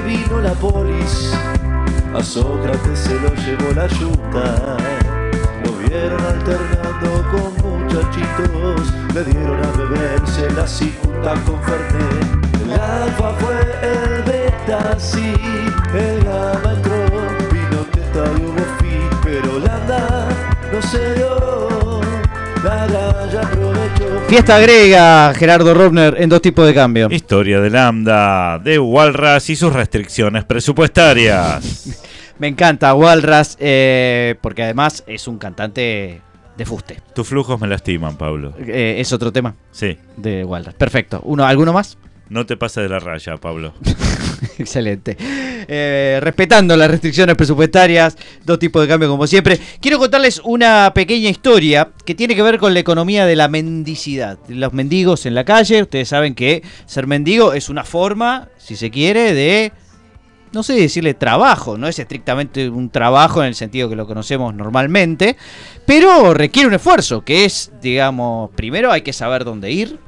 [0.00, 1.32] vino la polis,
[2.14, 4.76] a Sócrates se lo llevó la yuta,
[5.64, 12.62] lo vieron alternando con muchachitos, le dieron a beberse la cicuta con Fernet.
[12.64, 15.34] El alfa fue el beta, sí,
[15.94, 16.94] el gamma entró,
[17.52, 20.28] vino teta y hubo fin, pero Landa
[20.72, 22.00] no se dio,
[22.64, 23.55] la galla.
[24.28, 27.08] Fiesta griega, Gerardo Robner en dos tipos de cambio.
[27.10, 32.02] Historia de Lambda, de Walras y sus restricciones presupuestarias.
[32.38, 36.20] Me encanta Walras, eh, porque además es un cantante
[36.56, 37.00] de fuste.
[37.14, 38.52] Tus flujos me lastiman, Pablo.
[38.58, 39.96] Eh, es otro tema Sí.
[40.18, 40.74] de Walras.
[40.74, 41.20] Perfecto.
[41.24, 41.96] Uno, ¿Alguno más?
[42.28, 43.72] No te pases de la raya, Pablo.
[44.58, 45.16] Excelente.
[45.68, 49.58] Eh, respetando las restricciones presupuestarias, dos tipos de cambio como siempre.
[49.80, 54.38] Quiero contarles una pequeña historia que tiene que ver con la economía de la mendicidad.
[54.48, 58.90] Los mendigos en la calle, ustedes saben que ser mendigo es una forma, si se
[58.90, 59.72] quiere, de,
[60.52, 64.54] no sé decirle trabajo, no es estrictamente un trabajo en el sentido que lo conocemos
[64.54, 65.36] normalmente,
[65.84, 69.98] pero requiere un esfuerzo, que es, digamos, primero hay que saber dónde ir,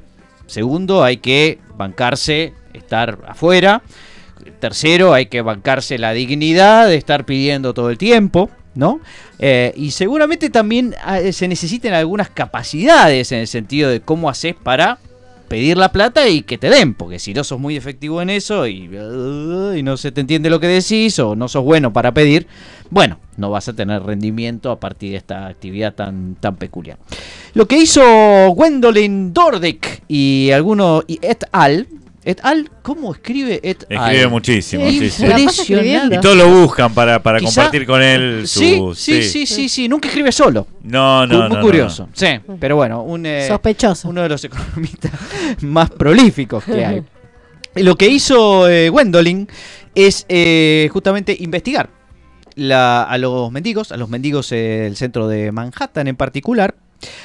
[0.49, 3.83] Segundo, hay que bancarse estar afuera.
[4.61, 9.01] Tercero, hay que bancarse la dignidad de estar pidiendo todo el tiempo, ¿no?
[9.39, 14.55] Eh, y seguramente también ah, se necesiten algunas capacidades en el sentido de cómo haces
[14.55, 14.99] para
[15.49, 18.67] pedir la plata y que te den, porque si no sos muy efectivo en eso
[18.67, 22.13] y, uh, y no se te entiende lo que decís o no sos bueno para
[22.13, 22.47] pedir,
[22.91, 26.99] bueno, no vas a tener rendimiento a partir de esta actividad tan, tan peculiar.
[27.55, 31.87] Lo que hizo Gwendolyn Dordek y alguno y et al,
[32.31, 33.97] et al, ¿cómo escribe et al?
[34.11, 36.17] Escribe muchísimo, Sí, Impresionante.
[36.17, 38.61] Y todos lo buscan para, para Quizá- compartir con él su...
[38.95, 40.67] Sí, sí, sí, sí, sí, nunca escribe solo.
[40.83, 42.09] No, no, Muy- no, muy no, curioso.
[42.13, 42.27] Sí,
[42.61, 44.09] pero bueno, un eh, Sospechoso.
[44.11, 45.11] uno de los economistas
[45.63, 47.03] más prolíficos que hay.
[47.77, 49.49] Lo que hizo eh, Gwendolyn
[49.95, 51.89] es eh, justamente investigar
[52.57, 56.75] la- a los mendigos, a los mendigos eh, del centro de Manhattan en particular.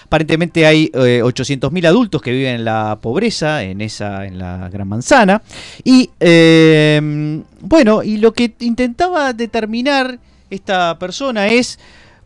[0.05, 4.88] Aparentemente hay eh, 800.000 adultos que viven en la pobreza, en esa, en la Gran
[4.88, 5.41] Manzana.
[5.84, 10.19] Y eh, bueno, y lo que intentaba determinar
[10.49, 11.80] esta persona es,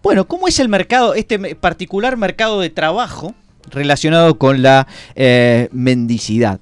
[0.03, 3.33] bueno, ¿cómo es el mercado, este particular mercado de trabajo
[3.69, 6.59] relacionado con la eh, mendicidad?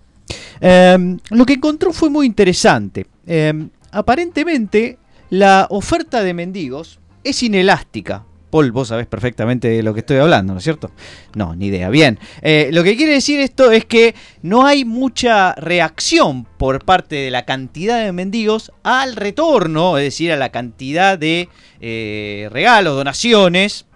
[0.61, 3.07] Eh, lo que encontró fue muy interesante.
[3.27, 4.97] Eh, aparentemente,
[5.29, 8.23] la oferta de mendigos es inelástica.
[8.55, 10.91] Vos sabés perfectamente de lo que estoy hablando, ¿no es cierto?
[11.35, 11.89] No, ni idea.
[11.89, 17.15] Bien, Eh, lo que quiere decir esto es que no hay mucha reacción por parte
[17.15, 21.49] de la cantidad de mendigos al retorno, es decir, a la cantidad de
[21.81, 23.87] eh, regalos, donaciones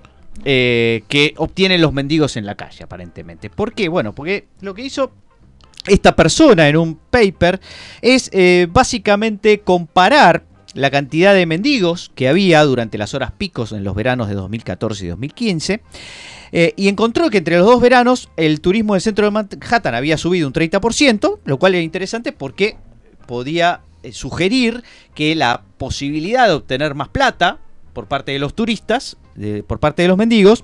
[0.43, 3.49] eh, que obtienen los mendigos en la calle, aparentemente.
[3.49, 3.87] ¿Por qué?
[3.87, 5.13] Bueno, porque lo que hizo
[5.87, 7.61] esta persona en un paper
[8.01, 8.29] es
[8.69, 10.43] básicamente comparar
[10.75, 15.05] la cantidad de mendigos que había durante las horas picos en los veranos de 2014
[15.05, 15.81] y 2015.
[16.51, 20.17] eh, y encontró que entre los dos veranos el turismo del centro de Manhattan había
[20.17, 22.77] subido un 30%, lo cual era interesante porque
[23.27, 27.59] podía eh, sugerir que la posibilidad de obtener más plata
[27.93, 30.63] por parte de los turistas, de- por parte de los mendigos,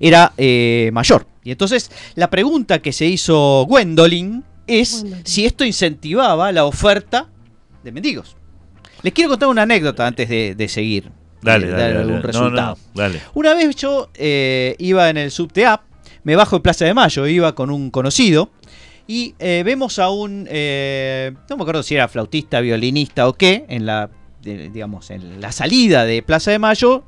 [0.00, 1.26] era eh, mayor.
[1.44, 5.26] Y entonces la pregunta que se hizo Gwendolyn es Gwendolyn.
[5.26, 7.28] si esto incentivaba la oferta
[7.82, 8.36] de mendigos.
[9.02, 11.10] Les quiero contar una anécdota antes de, de seguir.
[11.42, 12.14] Dale, de dale, dar dale.
[12.14, 13.20] algún No, dale.
[13.34, 15.82] Una vez yo eh, iba en el subte A,
[16.22, 18.50] me bajo en Plaza de Mayo, iba con un conocido
[19.08, 23.64] y eh, vemos a un, eh, no me acuerdo si era flautista, violinista o qué,
[23.68, 24.08] en la,
[24.40, 27.04] digamos, en la salida de Plaza de Mayo,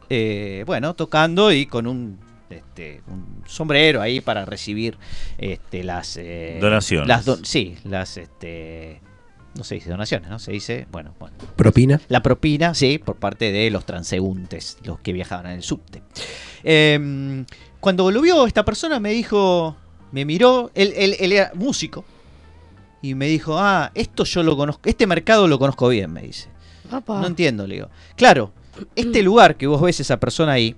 [0.66, 2.18] bueno, tocando y con un,
[2.50, 4.96] este, un sombrero ahí para recibir
[5.38, 7.06] este, las eh, Donaciones.
[7.06, 9.00] Las don- sí, las, este,
[9.56, 10.38] no se dice donaciones, ¿no?
[10.38, 12.00] Se dice, bueno, bueno, Propina.
[12.08, 16.02] la propina, sí, por parte de los transeúntes, los que viajaban en el subte.
[16.62, 17.44] Eh,
[17.80, 19.76] cuando lo vio esta persona me dijo,
[20.12, 22.04] me miró, él, él- él era músico,
[23.02, 26.48] y me dijo, ah, esto yo lo conozco, este mercado lo conozco bien, me dice.
[26.90, 27.20] Opa.
[27.20, 27.90] No entiendo, le digo.
[28.16, 28.52] Claro,
[28.96, 30.74] este lugar que vos ves esa persona ahí,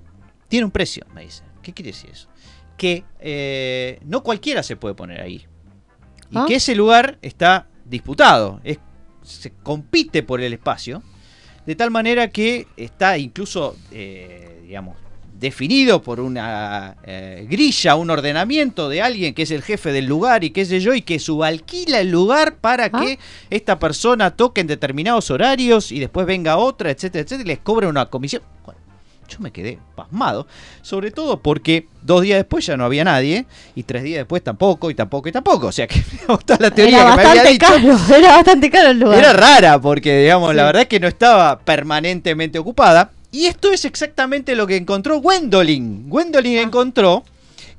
[0.49, 1.43] tiene un precio, me dice.
[1.63, 2.29] ¿Qué quiere decir eso?
[2.77, 5.47] Que eh, no cualquiera se puede poner ahí.
[6.31, 6.45] Y ¿Ah?
[6.47, 8.61] que ese lugar está disputado.
[8.65, 8.79] Es,
[9.23, 11.03] se compite por el espacio.
[11.67, 14.97] De tal manera que está incluso, eh, digamos,
[15.39, 20.45] definido por una eh, grilla, un ordenamiento de alguien que es el jefe del lugar
[20.45, 23.01] y qué sé yo, y que subalquila el lugar para ¿Ah?
[23.01, 23.19] que
[23.51, 27.89] esta persona toque en determinados horarios y después venga otra, etcétera, etcétera, y les cobra
[27.89, 28.43] una comisión.
[29.29, 30.47] Yo me quedé pasmado,
[30.83, 34.91] sobre todo porque dos días después ya no había nadie, y tres días después tampoco,
[34.91, 35.67] y tampoco, y tampoco.
[35.69, 35.99] O sea que
[36.39, 37.67] está la teoría Era que me había bastante dicho.
[37.67, 39.19] caro, era bastante caro el lugar.
[39.19, 43.11] Era rara porque, digamos, la verdad es que no estaba permanentemente ocupada.
[43.33, 46.09] Y esto es exactamente lo que encontró Gwendolyn.
[46.09, 46.63] Gwendolyn Ah.
[46.63, 47.25] encontró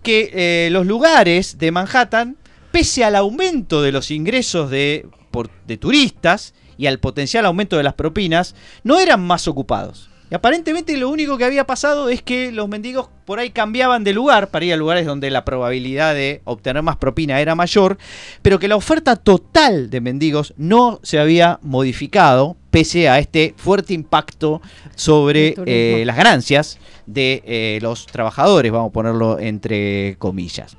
[0.03, 2.35] que eh, los lugares de Manhattan,
[2.71, 7.83] pese al aumento de los ingresos de, por- de turistas y al potencial aumento de
[7.83, 10.09] las propinas, no eran más ocupados.
[10.29, 14.11] Y aparentemente lo único que había pasado es que los mendigos por ahí cambiaban de
[14.11, 17.97] lugar para ir a lugares donde la probabilidad de obtener más propina era mayor,
[18.41, 23.93] pero que la oferta total de mendigos no se había modificado pese a este fuerte
[23.93, 24.61] impacto
[24.95, 30.75] sobre eh, las ganancias de eh, los trabajadores, vamos a ponerlo entre comillas.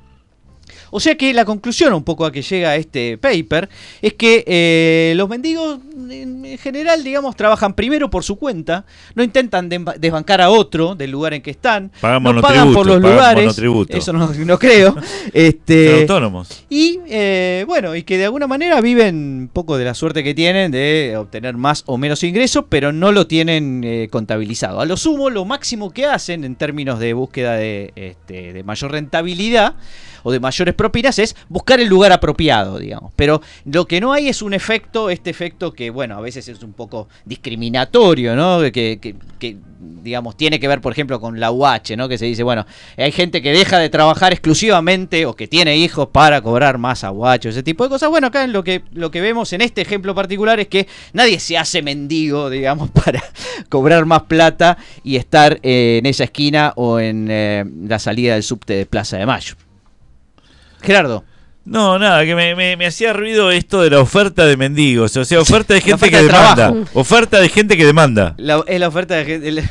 [0.91, 3.69] O sea que la conclusión un poco a que llega este paper
[4.01, 5.79] es que eh, los mendigos
[6.09, 8.85] en en general, digamos, trabajan primero por su cuenta,
[9.15, 12.97] no intentan desbancar a otro del lugar en que están, Pagan no pagan por los
[12.97, 13.57] pagan lugares,
[13.89, 14.95] eso no, no creo.
[15.33, 16.65] Este, autónomos.
[16.69, 20.33] y eh, bueno, y que de alguna manera viven un poco de la suerte que
[20.33, 24.79] tienen de obtener más o menos ingresos, pero no lo tienen eh, contabilizado.
[24.79, 28.91] A lo sumo, lo máximo que hacen en términos de búsqueda de, este, de mayor
[28.91, 29.75] rentabilidad
[30.23, 33.11] o de mayores propinas es buscar el lugar apropiado, digamos.
[33.15, 36.63] Pero lo que no hay es un efecto, este efecto que, bueno, a veces es
[36.63, 38.61] un poco discriminatorio, ¿no?
[38.71, 42.09] Que, que- que, digamos, tiene que ver, por ejemplo, con la UH, ¿no?
[42.09, 42.65] Que se dice, bueno,
[42.97, 47.49] hay gente que deja de trabajar exclusivamente o que tiene hijos para cobrar más UH,
[47.49, 48.09] ese tipo de cosas.
[48.09, 51.57] Bueno, acá lo que, lo que vemos en este ejemplo particular es que nadie se
[51.57, 53.23] hace mendigo, digamos, para
[53.69, 58.43] cobrar más plata y estar eh, en esa esquina o en eh, la salida del
[58.43, 59.55] subte de Plaza de Mayo.
[60.81, 61.23] Gerardo.
[61.65, 65.15] No, nada, que me, me- me hacía ruido esto de la oferta de mendigos.
[65.17, 66.55] O sea, oferta de gente oferta que de demanda.
[66.55, 66.85] trabajo.
[66.93, 68.33] Oferta de gente que demanda.
[68.37, 69.47] La- es la oferta de gente.
[69.49, 69.63] el-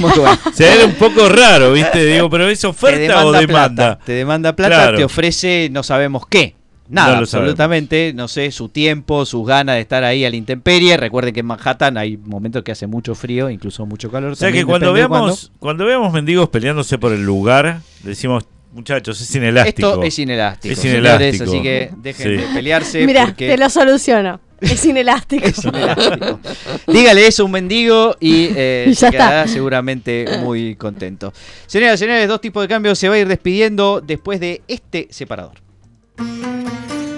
[0.00, 0.22] bueno.
[0.22, 2.06] O sea, era un poco raro, ¿viste?
[2.06, 3.98] Digo, pero ¿es oferta o demanda plata.
[4.06, 4.96] Te demanda plata, Claro.
[4.96, 6.54] te ofrece no sabemos qué.
[6.88, 10.96] Nada, absolutamente, no sé, su tiempo, sus ganas de estar ahí a la intemperie.
[10.96, 14.32] Recuerden que en Manhattan hay momentos que hace mucho frío, incluso mucho calor.
[14.32, 19.34] O sea que cuando veamos, cuando veamos mendigos peleándose por el lugar, decimos, muchachos, es
[19.34, 19.88] inelástico.
[19.90, 20.72] Esto es inelástico.
[20.72, 21.44] Es señores, inelástico.
[21.50, 22.36] así que dejen Sí.
[22.46, 23.06] de pelearse.
[23.06, 24.40] Mira, porque te lo soluciono.
[24.60, 25.44] Es inelástico.
[25.44, 26.38] es inelástico.
[26.86, 29.52] Dígale eso a un mendigo y eh, Y se quedará está.
[29.52, 31.32] seguramente muy contento.
[31.66, 35.08] Señoras y señores, dos tipos de cambios se va a ir despidiendo después de este
[35.10, 35.54] separador.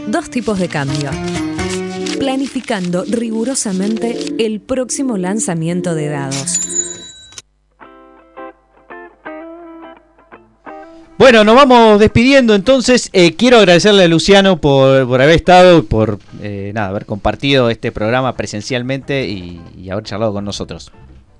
[0.06, 1.10] Dos tipos de cambio.
[2.18, 6.60] Planificando rigurosamente el próximo lanzamiento de dados.
[11.16, 13.08] Bueno, nos vamos despidiendo entonces.
[13.12, 17.92] Eh, quiero agradecerle a Luciano por, por haber estado, por eh, nada, haber compartido este
[17.92, 20.90] programa presencialmente y, y haber charlado con nosotros.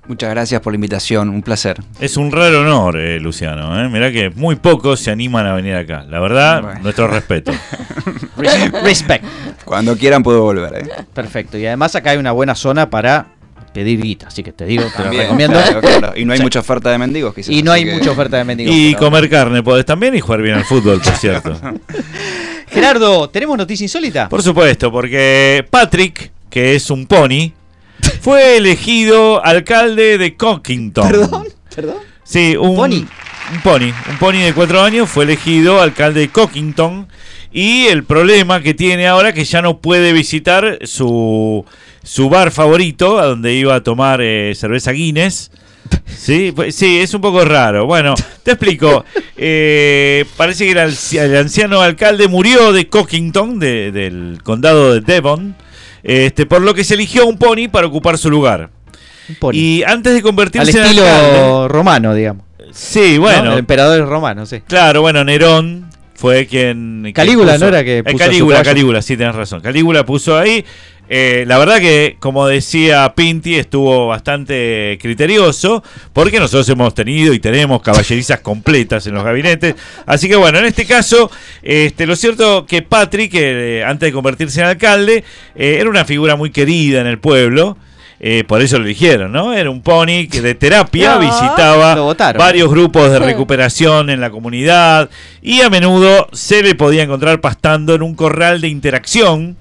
[0.06, 1.80] Muchas gracias por la invitación, un placer.
[1.98, 3.82] Es un raro honor, eh, Luciano.
[3.82, 3.88] ¿eh?
[3.88, 6.04] Mirá que muy pocos se animan a venir acá.
[6.08, 6.80] La verdad, Bueno.
[6.82, 7.50] nuestro respeto.
[8.36, 9.24] Res- Respect.
[9.64, 10.74] Cuando quieran puedo volver.
[10.86, 10.90] ¿eh?
[11.14, 11.56] Perfecto.
[11.58, 13.28] Y además acá hay una buena zona para
[13.74, 15.60] pedir guita, así que te digo, te lo recomiendo.
[15.60, 16.12] claro, claro.
[16.16, 16.42] Y no hay Sí.
[16.44, 17.50] mucha oferta de mendigos, quizás.
[17.50, 18.74] Y no hay que- mucha oferta de mendigos.
[18.74, 21.54] Y pero- comer carne podés también y jugar bien al fútbol, por cierto.
[22.68, 24.28] Gerardo, ¿tenemos noticia insólita?
[24.28, 27.52] Por supuesto, porque Patrick, que es un pony,
[28.20, 31.06] fue elegido alcalde de Cockington.
[31.06, 31.48] ¿Perdón?
[31.74, 31.96] ¿Perdón?
[32.24, 33.04] Sí, un ¿Pony?
[33.52, 33.92] Un pony.
[34.10, 37.06] Un pony de cuatro años fue elegido alcalde de Cockington.
[37.52, 41.64] Y el problema que tiene ahora que ya no puede visitar su,
[42.04, 45.50] su bar favorito, a donde iba a tomar eh, cerveza Guinness.
[46.06, 47.86] Sí, pues, sí, es un poco raro.
[47.86, 49.04] Bueno, te explico.
[49.36, 55.00] Eh, parece que el, anci- el anciano alcalde murió de Cockington, de- del condado de
[55.00, 55.56] Devon,
[56.04, 58.70] este, por lo que se eligió un pony para ocupar su lugar.
[59.28, 59.52] Un pony.
[59.54, 62.44] Y antes de Al convertirse en estilo alcalde- romano, digamos.
[62.72, 63.44] Sí, bueno.
[63.46, 63.52] ¿no?
[63.54, 64.60] El emperador es romano, sí.
[64.66, 67.00] Claro, bueno, Nerón fue quien.
[67.02, 68.62] quien Calígula, puso- ¿no era que Eh, puso Calígula?
[68.62, 69.60] Calígula, sí, tenés razón.
[69.60, 70.64] Calígula puso ahí.
[71.08, 75.82] Eh, la verdad que, como decía Pinti, estuvo bastante criterioso,
[76.14, 79.74] porque nosotros hemos tenido y tenemos caballerizas completas en los gabinetes.
[80.06, 81.30] Así que bueno, en este caso,
[81.62, 85.24] este, lo cierto que Patrick, eh, antes de convertirse en alcalde,
[85.54, 87.76] eh, era una figura muy querida en el pueblo.
[88.20, 89.52] eh, por eso lo eligieron, ¿no?
[89.52, 91.94] Era un pony que de terapia No, visitaba
[92.38, 95.10] varios grupos de recuperación en la comunidad
[95.42, 99.58] y a menudo se le podía encontrar pastando en un corral de interacción.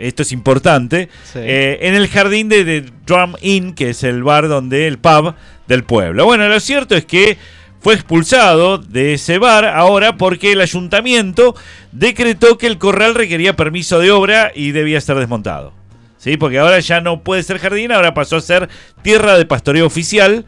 [0.00, 1.08] Esto es importante.
[1.24, 1.38] Sí.
[1.42, 5.34] eh, en el jardín de, de Drum Inn, que es el bar donde el pub
[5.66, 6.24] del pueblo.
[6.24, 7.38] Bueno, lo cierto es que
[7.80, 11.54] fue expulsado de ese bar ahora porque el ayuntamiento
[11.92, 15.72] decretó que el corral requería permiso de obra y debía ser desmontado.
[16.18, 16.36] ¿Sí?
[16.36, 18.68] Porque ahora ya no puede ser jardín, ahora pasó a ser
[19.02, 20.44] tierra de pastoreo oficial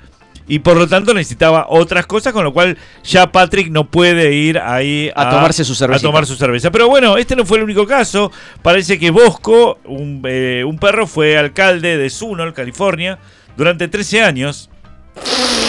[0.49, 4.59] y por lo tanto necesitaba otras cosas, con lo cual ya Patrick no puede ir
[4.59, 6.09] ahí A tomarse su a cervecita.
[6.09, 6.71] tomar su cerveza.
[6.71, 8.31] Pero bueno, este no fue el único caso.
[8.63, 13.19] Parece que Bosco, un, eh, un perro, fue alcalde de Sunol, California,
[13.57, 14.69] durante 13 años.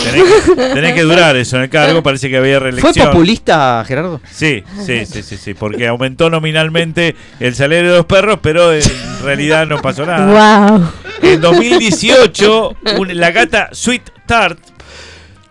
[0.03, 3.07] Tenés que, tenés que durar eso en el cargo, parece que había ¿Fue reelección.
[3.11, 4.19] populista, Gerardo?
[4.30, 8.82] Sí, sí, sí, sí, sí, porque aumentó nominalmente el salario de los perros, pero en
[9.24, 10.67] realidad no pasó nada.
[10.69, 10.89] Wow.
[11.24, 14.59] En 2018, un- la gata Sweet Tart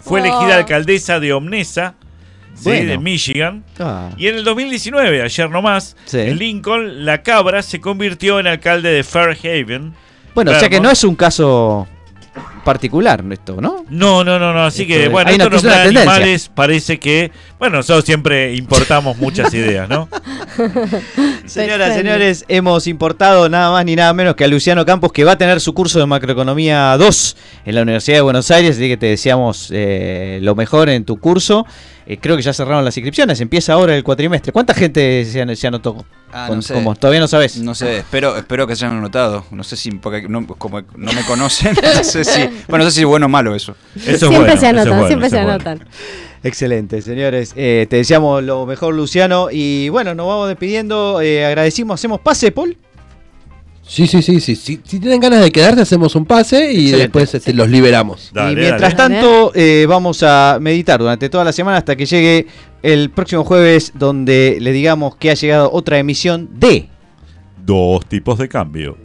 [0.01, 0.25] fue Oh.
[0.25, 1.95] elegida alcaldesa de Omnesa,
[2.65, 3.65] de Michigan.
[3.81, 6.19] Ah, Y en el 2019, ayer nomás, Sí.
[6.21, 9.95] en Lincoln, la cabra se convirtió en alcalde de Fairhaven.
[10.35, 11.89] Bueno, o sea que no es un caso
[12.65, 13.85] particular esto, ¿no?
[13.91, 14.65] No, no, no, no.
[14.65, 16.13] Así que, Esto- bueno, hay esto es una nombrar tendencia.
[16.15, 17.31] animales parece que.
[17.59, 20.09] Bueno, nosotros siempre importamos muchas ideas, ¿no?
[21.47, 25.33] Señoras, señores, hemos importado nada más ni nada menos que a Luciano Campos, que va
[25.33, 27.37] a tener su curso de macroeconomía 2
[27.67, 31.19] en la Universidad de Buenos Aires, así que te deseamos eh, lo mejor en tu
[31.19, 31.67] curso.
[32.07, 34.53] Eh, creo que ya cerraron las inscripciones, empieza ahora el cuatrimestre.
[34.53, 36.05] ¿Cuánta gente se, an- se anotó?
[36.33, 36.75] Ah, Con- no sé.
[36.75, 37.57] como- ¿Todavía no sabes?
[37.59, 39.45] No sé, espero, espero que se hayan notado.
[39.51, 42.97] No sé si, porque no, como no me conocen, no sé si, bueno, no sé
[42.97, 43.77] si es bueno o malo eso.
[43.97, 45.51] Eso es siempre bueno, se eso anotan, bueno, siempre se bueno.
[45.53, 45.85] anotan.
[46.45, 47.53] Excelente, señores.
[47.55, 49.49] Eh, te deseamos lo mejor, Luciano.
[49.53, 51.21] Y bueno, nos vamos despidiendo.
[51.21, 52.77] Eh, agradecimos, hacemos pase, Paul.
[53.93, 54.57] Sí, sí, sí, sí.
[54.57, 56.97] Si, si tienen ganas de quedarse, hacemos un pase y Excelente.
[56.97, 58.31] después este, los liberamos.
[58.33, 59.17] Dale, y mientras dale.
[59.17, 62.47] tanto, eh, vamos a meditar durante toda la semana hasta que llegue
[62.83, 66.89] el próximo jueves, donde le digamos que ha llegado otra emisión de
[67.67, 68.97] Dos tipos de cambio.